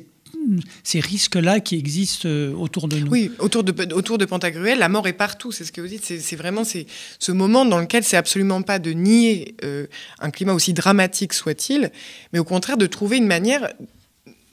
ces 0.83 0.99
risques-là 0.99 1.59
qui 1.59 1.75
existent 1.77 2.27
euh, 2.27 2.53
autour 2.53 2.87
de 2.87 2.97
nous. 2.97 3.11
Oui, 3.11 3.31
autour 3.39 3.63
de, 3.63 3.93
autour 3.93 4.17
de 4.17 4.25
Pantagruel, 4.25 4.79
la 4.79 4.89
mort 4.89 5.07
est 5.07 5.13
partout, 5.13 5.51
c'est 5.51 5.65
ce 5.65 5.71
que 5.71 5.81
vous 5.81 5.87
dites. 5.87 6.03
C'est 6.03 6.35
vraiment 6.35 6.63
ce 6.63 7.31
moment 7.31 7.65
dans 7.65 7.79
lequel 7.79 8.03
c'est 8.03 8.17
absolument 8.17 8.61
pas 8.61 8.79
de 8.79 8.91
nier 8.91 9.55
euh, 9.63 9.87
un 10.19 10.31
climat 10.31 10.53
aussi 10.53 10.73
dramatique 10.73 11.33
soit-il, 11.33 11.91
mais 12.33 12.39
au 12.39 12.43
contraire 12.43 12.77
de 12.77 12.87
trouver 12.87 13.17
une 13.17 13.27
manière 13.27 13.69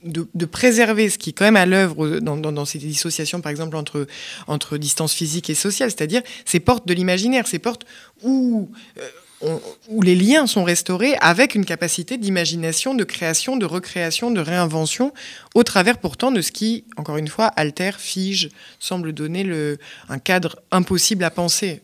de, 0.03 0.45
préserver 0.45 1.09
ce 1.09 1.17
qui 1.17 1.31
est 1.31 1.33
quand 1.33 1.45
même 1.45 1.55
à 1.55 1.65
l'œuvre 1.65 2.19
dans, 2.19 2.65
ces 2.65 2.77
dissociations, 2.77 3.41
par 3.41 3.49
exemple, 3.49 3.75
entre, 3.75 4.07
entre 4.47 4.77
distance 4.77 5.13
physique 5.13 5.49
et 5.49 5.55
sociale, 5.55 5.89
c'est-à-dire 5.89 6.21
ces 6.45 6.59
portes 6.59 6.87
de 6.87 6.93
l'imaginaire, 6.93 7.47
ces 7.47 7.59
portes 7.59 7.85
où... 8.23 8.69
Euh, 8.97 9.01
où 9.41 10.01
les 10.01 10.15
liens 10.15 10.47
sont 10.47 10.63
restaurés 10.63 11.15
avec 11.19 11.53
une 11.53 11.65
capacité 11.65 12.17
d'imagination, 12.17 12.95
de 12.95 13.03
création, 13.03 13.55
de 13.55 13.65
recréation, 13.65 14.31
de 14.31 14.39
réinvention, 14.39 15.13
au 15.53 15.63
travers 15.63 15.99
pourtant 15.99 16.31
de 16.31 16.41
ce 16.41 16.51
qui, 16.51 16.85
encore 16.97 17.17
une 17.17 17.27
fois, 17.27 17.45
altère, 17.45 17.99
fige, 17.99 18.49
semble 18.79 19.13
donner 19.13 19.77
un 20.09 20.19
cadre 20.19 20.57
impossible 20.71 21.23
à 21.23 21.29
penser. 21.29 21.81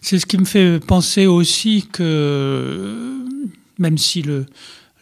C'est 0.00 0.18
ce 0.18 0.26
qui 0.26 0.38
me 0.38 0.44
fait 0.44 0.78
penser 0.78 1.26
aussi 1.26 1.88
que 1.92 3.18
même 3.78 3.98
si 3.98 4.24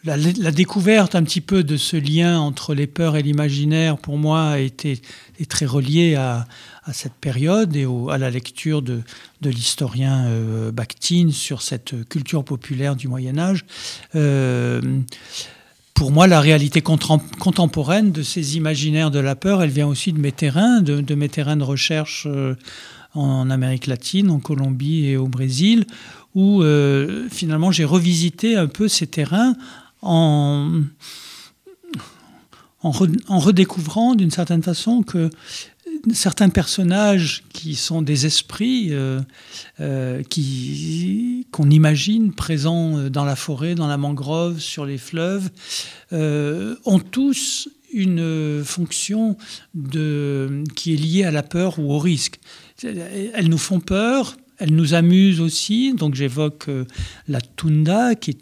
la, 0.03 0.51
découverte 0.51 1.13
un 1.13 1.23
petit 1.23 1.41
peu 1.41 1.63
de 1.63 1.77
ce 1.77 1.97
lien 1.97 2.39
entre 2.39 2.73
les 2.73 2.87
peurs 2.87 3.15
et 3.15 3.21
l'imaginaire, 3.21 3.97
pour 3.97 4.17
moi, 4.17 4.59
été 4.59 5.01
est 5.39 5.49
très 5.49 5.65
reliée 5.65 6.15
à, 6.15 6.47
cette 6.93 7.13
période 7.13 7.75
et 7.75 7.85
à 8.09 8.17
la 8.17 8.29
lecture 8.29 8.81
de, 8.81 9.01
de 9.41 9.49
l'historien 9.49 10.25
euh, 10.25 10.71
Bakhtin 10.71 11.29
sur 11.31 11.61
cette 11.61 12.07
culture 12.09 12.43
populaire 12.43 12.95
du 12.95 13.07
Moyen 13.07 13.37
Âge. 13.37 13.65
Euh, 14.15 14.81
pour 15.93 16.11
moi, 16.11 16.25
la 16.25 16.39
réalité 16.41 16.81
contemporaine 16.81 18.11
de 18.11 18.23
ces 18.23 18.57
imaginaires 18.57 19.11
de 19.11 19.19
la 19.19 19.35
peur, 19.35 19.61
elle 19.61 19.69
vient 19.69 19.87
aussi 19.87 20.11
de 20.11 20.19
mes 20.19 20.31
terrains, 20.31 20.81
de, 20.81 21.15
mes 21.15 21.29
terrains 21.29 21.57
de 21.57 21.63
recherche 21.63 22.25
euh, 22.27 22.55
en 23.13 23.51
Amérique 23.51 23.85
latine, 23.85 24.31
en 24.31 24.39
Colombie 24.39 25.05
et 25.05 25.17
au 25.17 25.27
Brésil, 25.27 25.85
où 26.33 26.63
finalement 27.29 27.73
j'ai 27.73 27.83
revisité 27.83 28.55
un 28.55 28.67
peu 28.67 28.87
ces 28.87 29.05
terrains 29.05 29.53
en, 30.01 30.81
en, 32.83 32.91
redécouvrant 33.39 34.15
d'une 34.15 34.31
certaine 34.31 34.63
façon 34.63 35.03
que 35.03 35.29
certains 36.13 36.49
personnages 36.49 37.43
qui 37.53 37.75
sont 37.75 38.01
des 38.01 38.25
esprits 38.25 38.89
euh, 38.91 39.19
euh, 39.79 40.23
qui 40.23 41.47
qu'on 41.51 41.69
imagine 41.69 42.33
présents 42.33 43.09
dans 43.09 43.25
la 43.25 43.35
forêt, 43.35 43.75
dans 43.75 43.87
la 43.87 43.97
mangrove, 43.97 44.59
sur 44.59 44.85
les 44.85 44.97
fleuves, 44.97 45.49
euh, 46.13 46.75
ont 46.85 46.99
tous 46.99 47.69
une 47.93 48.63
fonction 48.63 49.37
de, 49.73 50.63
qui 50.75 50.93
est 50.93 50.97
liée 50.97 51.23
à 51.25 51.31
la 51.31 51.43
peur 51.43 51.77
ou 51.77 51.91
au 51.91 51.99
risque. 51.99 52.39
Elles 52.83 53.49
nous 53.49 53.57
font 53.57 53.81
peur, 53.81 54.37
elle 54.61 54.75
nous 54.75 54.93
amuse 54.93 55.41
aussi, 55.41 55.95
donc 55.95 56.13
j'évoque 56.13 56.69
euh, 56.69 56.85
la 57.27 57.41
Tunda, 57.41 58.13
qui 58.13 58.29
est 58.29 58.41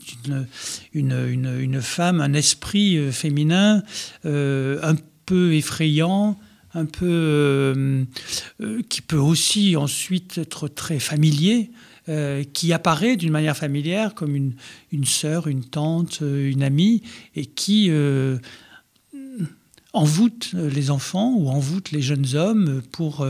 une, 0.94 1.14
une, 1.40 1.82
femme, 1.82 2.20
un 2.20 2.34
esprit 2.34 2.98
euh, 2.98 3.10
féminin 3.10 3.84
euh, 4.26 4.80
un 4.84 4.96
peu 5.26 5.54
effrayant, 5.54 6.38
un 6.74 6.86
peu 6.86 8.06
qui 8.90 9.02
peut 9.02 9.18
aussi 9.18 9.76
ensuite 9.76 10.38
être 10.38 10.68
très 10.68 11.00
familier, 11.00 11.72
qui 12.54 12.74
apparaît 12.74 13.16
d'une 13.18 13.32
manière 13.32 13.58
familière 13.58 14.14
comme 14.16 14.36
une, 14.36 14.54
une 14.92 15.06
sœur, 15.06 15.48
une 15.48 15.64
tante, 15.64 16.22
une 16.22 16.64
amie, 16.64 17.04
et 17.36 17.46
qui 17.46 17.92
envoûte 19.94 20.52
les 20.54 20.92
enfants 20.92 21.34
ou 21.36 21.50
envoûte 21.50 21.92
les 21.92 22.02
jeunes 22.02 22.36
hommes 22.36 22.82
pour 22.92 23.28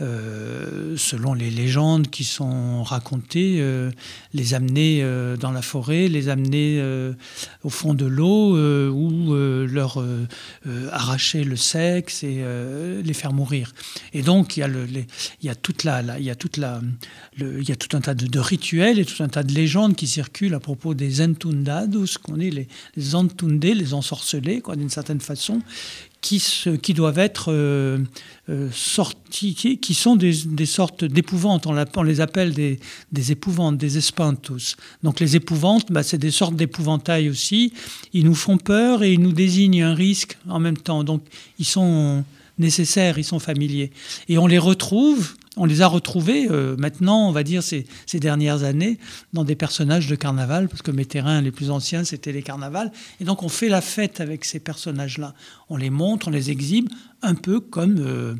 euh, 0.00 0.96
selon 0.96 1.34
les 1.34 1.50
légendes 1.50 2.08
qui 2.08 2.24
sont 2.24 2.82
racontées, 2.82 3.58
euh, 3.60 3.90
les 4.32 4.54
amener 4.54 5.00
euh, 5.02 5.36
dans 5.36 5.50
la 5.50 5.60
forêt, 5.60 6.08
les 6.08 6.28
amener 6.28 6.82
au 7.64 7.70
fond 7.70 7.94
de 7.94 8.06
l'eau 8.06 8.56
ou 8.90 9.34
leur 9.66 10.02
arracher 10.92 11.44
le 11.44 11.56
sexe 11.56 12.22
et 12.22 12.42
les 13.02 13.12
faire 13.14 13.32
mourir. 13.32 13.72
Et 14.12 14.22
donc 14.22 14.56
il 14.56 14.60
y 15.42 15.48
a, 15.48 15.54
toute 15.54 15.84
la, 15.84 16.18
y 16.18 16.30
a 16.30 16.34
toute 16.34 16.58
il 17.38 17.68
y 17.68 17.72
a 17.72 17.76
tout 17.76 17.96
un 17.96 18.00
tas 18.00 18.14
de, 18.14 18.38
rituels 18.38 18.98
et 18.98 19.04
tout 19.04 19.22
un 19.22 19.28
tas 19.28 19.42
de 19.42 19.52
légendes 19.52 19.96
qui 19.96 20.06
circulent 20.06 20.54
à 20.54 20.60
propos 20.60 20.94
des 20.94 21.22
entundados, 21.22 22.18
qu'on 22.22 22.40
est 22.40 22.50
les, 22.50 22.68
les 22.96 23.14
entundés, 23.14 23.74
les 23.74 23.94
ensorcelés, 23.94 24.62
d'une 24.76 24.90
certaine 24.90 25.20
façon, 25.20 25.60
qui, 26.20 26.94
doivent 26.94 27.18
être 27.18 27.50
euh, 27.52 27.98
euh, 28.48 28.68
sortis, 28.72 29.54
qui, 29.54 29.94
sont 29.94 30.16
des, 30.16 30.32
sortes 30.66 31.04
d'épouvantes. 31.04 31.66
On, 31.66 32.02
les 32.02 32.20
appelle 32.20 32.52
des, 32.52 32.78
des, 33.10 33.32
épouvantes, 33.32 33.78
des 33.78 33.96
espantos. 33.96 34.76
Donc 35.02 35.20
les 35.20 35.36
épouvantes, 35.36 35.90
bah, 35.90 36.02
c'est 36.02 36.18
des 36.18 36.30
sortes 36.30 36.56
d'épouvantails 36.56 37.28
aussi. 37.28 37.72
Ils 38.12 38.24
nous 38.24 38.34
font 38.34 38.58
peur 38.58 39.02
et 39.02 39.12
ils 39.12 39.20
nous 39.20 39.32
désignent 39.32 39.82
un 39.82 39.94
risque 39.94 40.36
en 40.48 40.60
même 40.60 40.76
temps. 40.76 41.04
Donc 41.04 41.22
ils 41.58 41.64
sont 41.64 42.24
nécessaires, 42.58 43.18
ils 43.18 43.24
sont 43.24 43.38
familiers. 43.38 43.90
Et 44.28 44.36
on 44.36 44.46
les 44.46 44.58
retrouve 44.58 45.34
on 45.56 45.64
les 45.64 45.82
a 45.82 45.88
retrouvés 45.88 46.48
euh, 46.50 46.76
maintenant, 46.76 47.28
on 47.28 47.32
va 47.32 47.42
dire, 47.42 47.62
ces, 47.62 47.86
dernières 48.14 48.62
années, 48.62 48.98
dans 49.32 49.44
des 49.44 49.56
personnages 49.56 50.06
de 50.06 50.14
carnaval, 50.14 50.68
parce 50.68 50.82
que 50.82 50.90
mes 50.90 51.04
terrains 51.04 51.40
les 51.40 51.50
plus 51.50 51.70
anciens, 51.70 52.04
c'était 52.04 52.32
les 52.32 52.42
carnavals. 52.42 52.92
Et 53.20 53.24
donc, 53.24 53.42
on 53.42 53.48
fait 53.48 53.68
la 53.68 53.80
fête 53.80 54.20
avec 54.20 54.44
ces 54.44 54.60
personnages-là. 54.60 55.34
On 55.68 55.76
les 55.76 55.90
montre, 55.90 56.28
on 56.28 56.30
les 56.30 56.50
exhibe, 56.50 56.88
un 57.22 57.34
peu 57.34 57.58
comme 57.58 57.96
euh, 57.98 58.34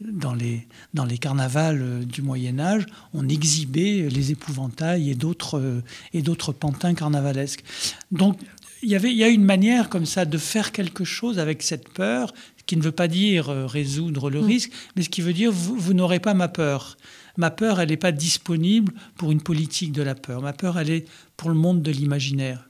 dans, 0.00 0.34
les, 0.34 0.66
dans 0.94 1.04
les 1.04 1.18
carnavals 1.18 1.82
euh, 1.82 2.04
du 2.04 2.22
Moyen-Âge, 2.22 2.86
on 3.12 3.28
exhibait 3.28 4.08
les 4.08 4.32
épouvantails 4.32 5.10
et 5.10 5.14
d'autres, 5.14 5.82
et 6.14 6.22
d'autres 6.22 6.52
pantins 6.52 6.94
carnavalesques. 6.94 7.64
Donc, 8.12 8.38
il 8.82 8.90
y, 8.90 8.94
avait, 8.94 9.10
il 9.10 9.16
y 9.16 9.24
a 9.24 9.28
une 9.28 9.44
manière 9.44 9.88
comme 9.88 10.06
ça 10.06 10.24
de 10.24 10.38
faire 10.38 10.72
quelque 10.72 11.04
chose 11.04 11.38
avec 11.38 11.62
cette 11.62 11.88
peur 11.88 12.32
qui 12.66 12.76
ne 12.76 12.82
veut 12.82 12.92
pas 12.92 13.08
dire 13.08 13.48
euh, 13.48 13.66
résoudre 13.66 14.28
le 14.28 14.40
mm. 14.40 14.46
risque, 14.46 14.72
mais 14.94 15.02
ce 15.02 15.08
qui 15.08 15.22
veut 15.22 15.32
dire 15.32 15.52
vous, 15.52 15.94
n'aurez 15.94 16.20
pas 16.20 16.34
ma 16.34 16.48
peur. 16.48 16.96
Ma 17.36 17.50
peur, 17.50 17.80
elle 17.80 17.90
n'est 17.90 17.96
pas 17.96 18.12
disponible 18.12 18.92
pour 19.16 19.30
une 19.30 19.40
politique 19.40 19.92
de 19.92 20.02
la 20.02 20.14
peur. 20.14 20.42
Ma 20.42 20.52
peur, 20.52 20.78
elle 20.78 20.90
est 20.90 21.04
pour 21.36 21.48
le 21.48 21.54
monde 21.54 21.82
de 21.82 21.90
l'imaginaire. 21.90 22.66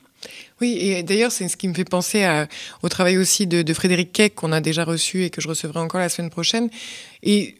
Oui, 0.61 0.79
et 0.81 1.03
d'ailleurs, 1.03 1.31
c'est 1.31 1.49
ce 1.49 1.57
qui 1.57 1.69
me 1.69 1.75
fait 1.75 1.85
penser 1.85 2.27
au 2.83 2.89
travail 2.89 3.17
aussi 3.17 3.47
de, 3.47 3.73
Frédéric 3.75 4.13
Keck, 4.13 4.35
qu'on 4.35 4.51
a 4.51 4.61
déjà 4.61 4.83
reçu 4.83 5.23
et 5.23 5.31
que 5.31 5.41
je 5.41 5.47
recevrai 5.47 5.79
encore 5.79 6.01
la 6.01 6.09
semaine 6.09 6.31
prochaine, 6.31 6.69
et, 7.23 7.55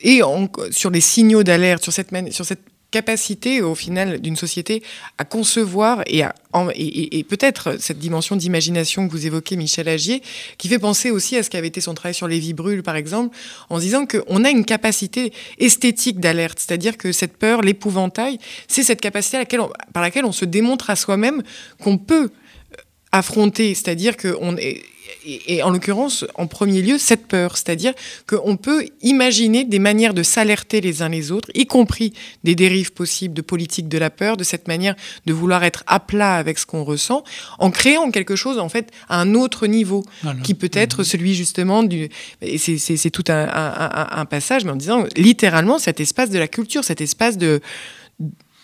et 0.00 0.22
sur 0.70 0.90
les 0.90 1.00
signaux 1.02 1.42
d'alerte, 1.42 1.82
sur 1.82 1.92
cette, 1.92 2.32
sur 2.32 2.46
cette 2.46 2.62
capacité 2.90 3.62
au 3.62 3.74
final 3.74 4.20
d'une 4.20 4.36
société 4.36 4.82
à 5.18 5.24
concevoir 5.24 6.02
et, 6.06 7.24
peut-être 7.28 7.76
cette 7.80 7.98
dimension 7.98 8.36
d'imagination 8.36 9.06
que 9.06 9.12
vous 9.12 9.26
évoquez, 9.26 9.56
Michel 9.56 9.88
Agier, 9.88 10.22
qui 10.56 10.68
fait 10.68 10.78
penser 10.78 11.10
aussi 11.10 11.36
à 11.36 11.42
ce 11.42 11.50
qu'avait 11.50 11.66
été 11.66 11.80
son 11.80 11.94
travail 11.94 12.14
sur 12.14 12.28
les 12.28 12.38
vies 12.38 12.54
brûles, 12.54 12.82
par 12.82 12.96
exemple, 12.96 13.36
en 13.68 13.78
disant 13.78 14.06
qu'on 14.06 14.44
a 14.44 14.50
une 14.50 14.64
capacité 14.64 15.32
esthétique 15.58 16.20
d'alerte, 16.20 16.58
c'est-à-dire 16.58 16.96
que 16.96 17.12
cette 17.12 17.36
peur, 17.36 17.60
l'épouvantail, 17.62 18.38
c'est 18.68 18.82
cette 18.82 19.00
capacité 19.00 19.44
par 19.92 20.02
laquelle 20.02 20.24
on 20.24 20.32
se 20.32 20.44
démontre 20.44 20.88
à 20.90 20.96
soi-même 20.96 21.42
qu'on 21.82 21.98
peut 21.98 22.30
affronter, 23.12 23.74
c'est-à-dire 23.74 24.16
qu'on 24.16 24.56
est 24.56 24.82
et, 25.24 25.62
en 25.62 25.70
l'occurrence, 25.70 26.24
en 26.34 26.46
premier 26.46 26.82
lieu, 26.82 26.98
cette 26.98 27.26
peur, 27.26 27.56
c'est-à-dire 27.56 27.92
qu'on 28.26 28.56
peut 28.56 28.86
imaginer 29.02 29.64
des 29.64 29.78
manières 29.78 30.14
de 30.14 30.22
s'alerter 30.22 30.80
les 30.80 31.02
uns 31.02 31.08
les 31.08 31.32
autres, 31.32 31.50
y 31.54 31.66
compris 31.66 32.12
des 32.44 32.54
dérives 32.54 32.92
possibles 32.92 33.34
de 33.34 33.42
politique 33.42 33.88
de 33.88 33.98
la 33.98 34.10
peur, 34.10 34.36
de 34.36 34.44
cette 34.44 34.68
manière 34.68 34.94
de 35.26 35.32
vouloir 35.32 35.64
être 35.64 35.84
à 35.86 36.00
plat 36.00 36.36
avec 36.36 36.58
ce 36.58 36.66
qu'on 36.66 36.84
ressent, 36.84 37.24
en 37.58 37.70
créant 37.70 38.10
quelque 38.10 38.36
chose 38.36 38.58
en 38.58 38.68
fait 38.68 38.90
à 39.08 39.20
un 39.20 39.34
autre 39.34 39.66
niveau, 39.66 40.04
qui 40.42 40.54
peut 40.54 40.70
être 40.72 41.02
celui 41.02 41.34
justement 41.34 41.82
du. 41.82 42.08
C'est 42.56 43.10
tout 43.10 43.24
un, 43.28 43.48
un 44.10 44.24
passage, 44.24 44.64
mais 44.64 44.72
en 44.72 44.76
disant 44.76 45.04
littéralement 45.16 45.78
cet 45.78 46.00
espace 46.00 46.30
de 46.30 46.38
la 46.38 46.48
culture, 46.48 46.84
cet 46.84 47.00
espace 47.00 47.38
de 47.38 47.60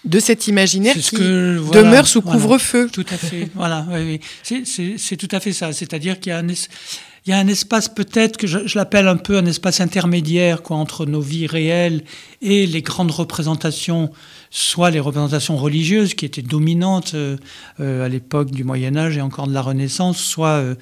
de 0.04 0.18
cet 0.18 0.48
imaginaire 0.48 0.94
qui 0.94 1.16
demeure 1.16 2.06
sous 2.06 2.22
couvre-feu. 2.22 2.88
Tout 2.92 3.06
à 3.10 3.16
fait. 3.16 3.48
voilà, 3.54 3.86
oui, 3.90 4.20
oui. 4.44 4.96
C'est 4.98 5.16
tout 5.16 5.28
à 5.30 5.40
fait 5.40 5.52
ça. 5.52 5.72
C'est-à-dire 5.72 6.18
qu'il 6.18 6.30
y 6.30 6.32
a 6.32 6.38
un, 6.38 6.48
il 6.48 7.30
y 7.30 7.32
a 7.32 7.38
un 7.38 7.46
espace 7.46 7.88
peut-être 7.88 8.36
que 8.36 8.46
je, 8.46 8.76
l'appelle 8.76 9.06
un 9.06 9.16
peu 9.16 9.36
un 9.36 9.46
espace 9.46 9.80
intermédiaire 9.80 10.62
quoi, 10.62 10.76
entre 10.76 11.06
nos 11.06 11.20
vies 11.20 11.46
réelles 11.46 12.02
et 12.40 12.66
les 12.66 12.82
grandes 12.82 13.12
représentations, 13.12 14.10
soit 14.54 14.90
les 14.90 15.00
représentations 15.00 15.56
religieuses 15.56 16.12
qui 16.12 16.26
étaient 16.26 16.42
dominantes 16.42 17.14
euh, 17.14 17.38
euh, 17.80 18.04
à 18.04 18.08
l'époque 18.10 18.50
du 18.50 18.64
Moyen 18.64 18.96
Âge 18.96 19.16
et 19.16 19.22
encore 19.22 19.46
de 19.46 19.54
la 19.54 19.62
Renaissance, 19.62 20.18
soit, 20.18 20.60
euh, 20.60 20.74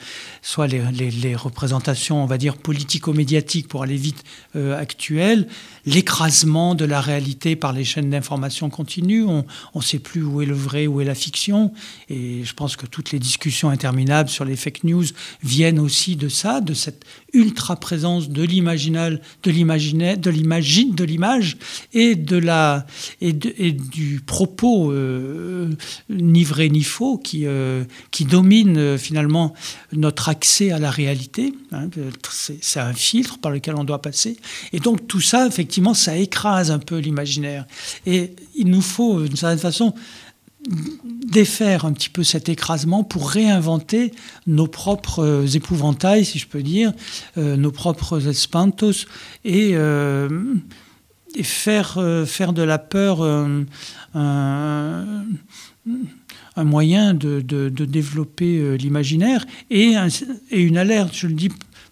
soit 0.42 0.66
les, 0.66 0.82
les, 0.90 1.36
représentations, 1.36 2.20
on 2.20 2.26
va 2.26 2.36
dire, 2.36 2.56
politico-médiatiques 2.56 3.68
pour 3.68 3.84
aller 3.84 3.96
vite 3.96 4.24
actuelles, 4.56 5.46
l'écrasement 5.86 6.74
de 6.74 6.84
la 6.84 7.00
réalité 7.00 7.54
par 7.54 7.72
les 7.72 7.84
chaînes 7.84 8.10
d'information 8.10 8.68
continues, 8.68 9.24
on 9.24 9.44
ne 9.76 9.80
sait 9.80 10.00
plus 10.00 10.24
où 10.24 10.42
est 10.42 10.46
le 10.46 10.54
vrai, 10.54 10.88
où 10.88 11.00
est 11.00 11.04
la 11.04 11.14
fiction, 11.14 11.72
et 12.08 12.42
je 12.42 12.54
pense 12.54 12.74
que 12.74 12.86
toutes 12.86 13.12
les 13.12 13.20
discussions 13.20 13.70
interminables 13.70 14.28
sur 14.28 14.44
les 14.44 14.56
fake 14.56 14.82
news 14.82 15.04
viennent 15.44 15.78
aussi 15.78 16.16
de 16.16 16.28
ça, 16.28 16.60
de 16.60 16.74
cette 16.74 17.04
ultra 17.32 17.76
présence 17.76 18.28
de 18.28 18.42
l'imaginal, 18.42 19.20
de 19.42 19.50
l'imaginaire, 19.50 20.18
de 20.18 20.30
l'imagine, 20.30 20.94
de 20.94 21.04
l'image 21.04 21.56
et 21.92 22.14
de 22.14 22.36
la 22.36 22.86
et, 23.20 23.32
du 23.32 24.20
propos 24.24 24.92
euh, 24.92 25.70
ni 26.08 26.44
vrai 26.44 26.68
ni 26.68 26.82
faux 26.82 27.18
qui 27.18 27.46
euh, 27.46 27.84
qui 28.10 28.24
domine 28.24 28.76
euh, 28.76 28.98
finalement 28.98 29.54
notre 29.92 30.28
accès 30.28 30.70
à 30.70 30.78
la 30.78 30.90
réalité. 30.90 31.52
Hein, 31.72 31.88
c'est 32.60 32.80
un 32.80 32.92
filtre 32.92 33.38
par 33.38 33.52
lequel 33.52 33.74
on 33.76 33.84
doit 33.84 34.02
passer. 34.02 34.36
Et 34.72 34.80
donc 34.80 35.06
tout 35.06 35.20
ça, 35.20 35.46
effectivement, 35.46 35.94
ça 35.94 36.16
écrase 36.16 36.70
un 36.70 36.78
peu 36.78 36.98
l'imaginaire. 36.98 37.66
Et 38.06 38.34
il 38.54 38.68
nous 38.68 38.82
faut, 38.82 39.22
d'une 39.22 39.36
certaine 39.36 39.58
façon, 39.58 39.94
défaire 40.68 41.84
un 41.84 41.92
petit 41.92 42.08
peu 42.08 42.22
cet 42.22 42.48
écrasement 42.48 43.04
pour 43.04 43.30
réinventer 43.30 44.12
nos 44.46 44.66
propres 44.66 45.56
épouvantails, 45.56 46.24
si 46.24 46.38
je 46.38 46.46
peux 46.46 46.62
dire, 46.62 46.92
euh, 47.38 47.56
nos 47.56 47.72
propres 47.72 48.28
espantos, 48.28 49.06
et, 49.44 49.70
euh, 49.74 50.28
faire, 51.42 51.96
euh, 51.98 52.26
faire 52.26 52.52
de 52.52 52.62
la 52.62 52.78
peur 52.78 53.22
un, 54.14 55.24
moyen 56.56 57.14
de, 57.14 57.40
développer 57.40 58.76
l'imaginaire 58.76 59.46
et, 59.70 59.94
une 60.50 60.76
alerte. 60.76 61.14
Je 61.14 61.26
le 61.26 61.32
dis 61.32 61.48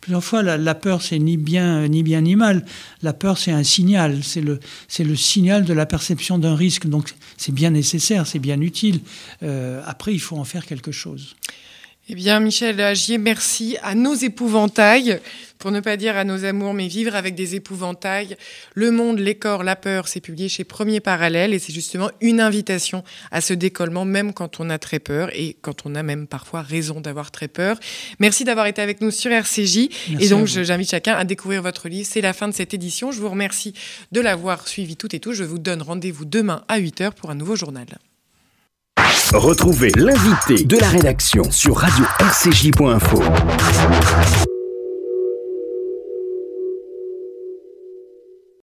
plusieurs 0.09 0.25
fois, 0.25 0.43
la, 0.43 0.75
peur, 0.75 1.03
c'est 1.03 1.19
ni 1.19 1.37
bien, 1.37 1.87
ni 1.87 2.03
bien 2.03 2.23
ni 2.23 2.35
mal. 2.35 2.65
La 3.03 3.13
peur, 3.13 3.37
c'est 3.37 3.53
un 3.53 3.63
signal. 3.63 4.25
C'est 4.25 4.41
le, 4.41 4.59
c'est 4.89 5.05
le 5.05 5.15
signal 5.17 5.67
de 5.67 5.75
la 5.75 5.85
perception 5.85 6.39
d'un 6.39 6.55
risque. 6.55 6.87
Donc, 6.87 7.15
c'est 7.37 7.53
bien 7.53 7.69
nécessaire, 7.69 8.27
c'est 8.27 8.39
bien 8.39 8.59
utile. 8.63 9.01
Euh, 9.43 9.83
après, 9.85 10.15
il 10.15 10.19
faut 10.19 10.39
en 10.39 10.45
faire 10.45 10.65
quelque 10.65 10.93
chose. 10.93 11.37
Eh 12.11 12.15
bien, 12.15 12.41
Michel 12.41 12.81
Agier, 12.81 13.19
merci 13.19 13.77
à 13.83 13.95
nos 13.95 14.15
épouvantails, 14.15 15.21
pour 15.59 15.71
ne 15.71 15.81
pas 15.81 15.99
dire 15.99 16.17
à 16.17 16.25
nos 16.25 16.47
amours, 16.47 16.73
mais 16.73 16.89
vivre 16.89 17.15
avec 17.15 17.35
des 17.35 17.55
épouvantails. 17.55 18.39
Le 18.73 18.91
monde, 18.91 19.19
les 19.19 19.35
corps, 19.35 19.63
la 19.63 19.77
peur, 19.77 20.09
c'est 20.09 20.23
publié 20.23 20.49
chez 20.49 20.65
Premier 20.65 21.01
Parallèle 21.01 21.53
et 21.53 21.59
c'est 21.59 21.75
justement 21.75 22.11
une 22.23 22.41
invitation 22.41 23.05
à 23.31 23.43
ce 23.43 23.53
décollement, 23.53 24.07
même 24.07 24.33
quand 24.33 24.59
on 24.59 24.71
a 24.71 24.79
très 24.79 25.01
peur 25.01 25.29
et 25.35 25.59
quand 25.61 25.85
on 25.85 25.95
a 25.95 26.03
même 26.03 26.27
parfois 26.27 26.63
raison 26.63 27.03
d'avoir 27.03 27.31
très 27.31 27.49
peur. 27.49 27.79
Merci 28.21 28.45
d'avoir 28.45 28.65
été 28.69 28.81
avec 28.81 29.03
nous 29.03 29.11
sur 29.11 29.31
RCJ. 29.31 29.91
et 30.19 30.29
donc, 30.31 30.47
j'invite 30.47 30.91
chacun 30.91 31.15
à 31.15 31.25
découvrir 31.25 31.61
votre 31.61 31.91
livre. 31.91 32.09
C'est 32.11 32.23
la 32.23 32.33
fin 32.33 32.49
de 32.49 32.55
cette 32.55 32.73
édition. 32.73 33.13
Je 33.13 33.21
vous 33.21 33.29
remercie 33.29 33.75
de 34.13 34.23
l'avoir 34.23 34.67
suivi 34.67 34.97
tout 34.97 35.15
et 35.15 35.21
tout. 35.21 35.35
Je 35.35 35.45
vous 35.45 35.59
donne 35.59 35.83
rendez-vous 35.83 36.25
demain 36.25 36.65
à 36.69 36.81
8h 36.81 37.13
pour 37.13 37.29
un 37.29 37.35
nouveau 37.35 37.55
journal. 37.55 37.87
Retrouvez 39.33 39.91
l'invité 39.97 40.65
de 40.65 40.79
la 40.79 40.89
rédaction 40.89 41.43
sur 41.51 41.77
radio-rcj.info. 41.77 43.23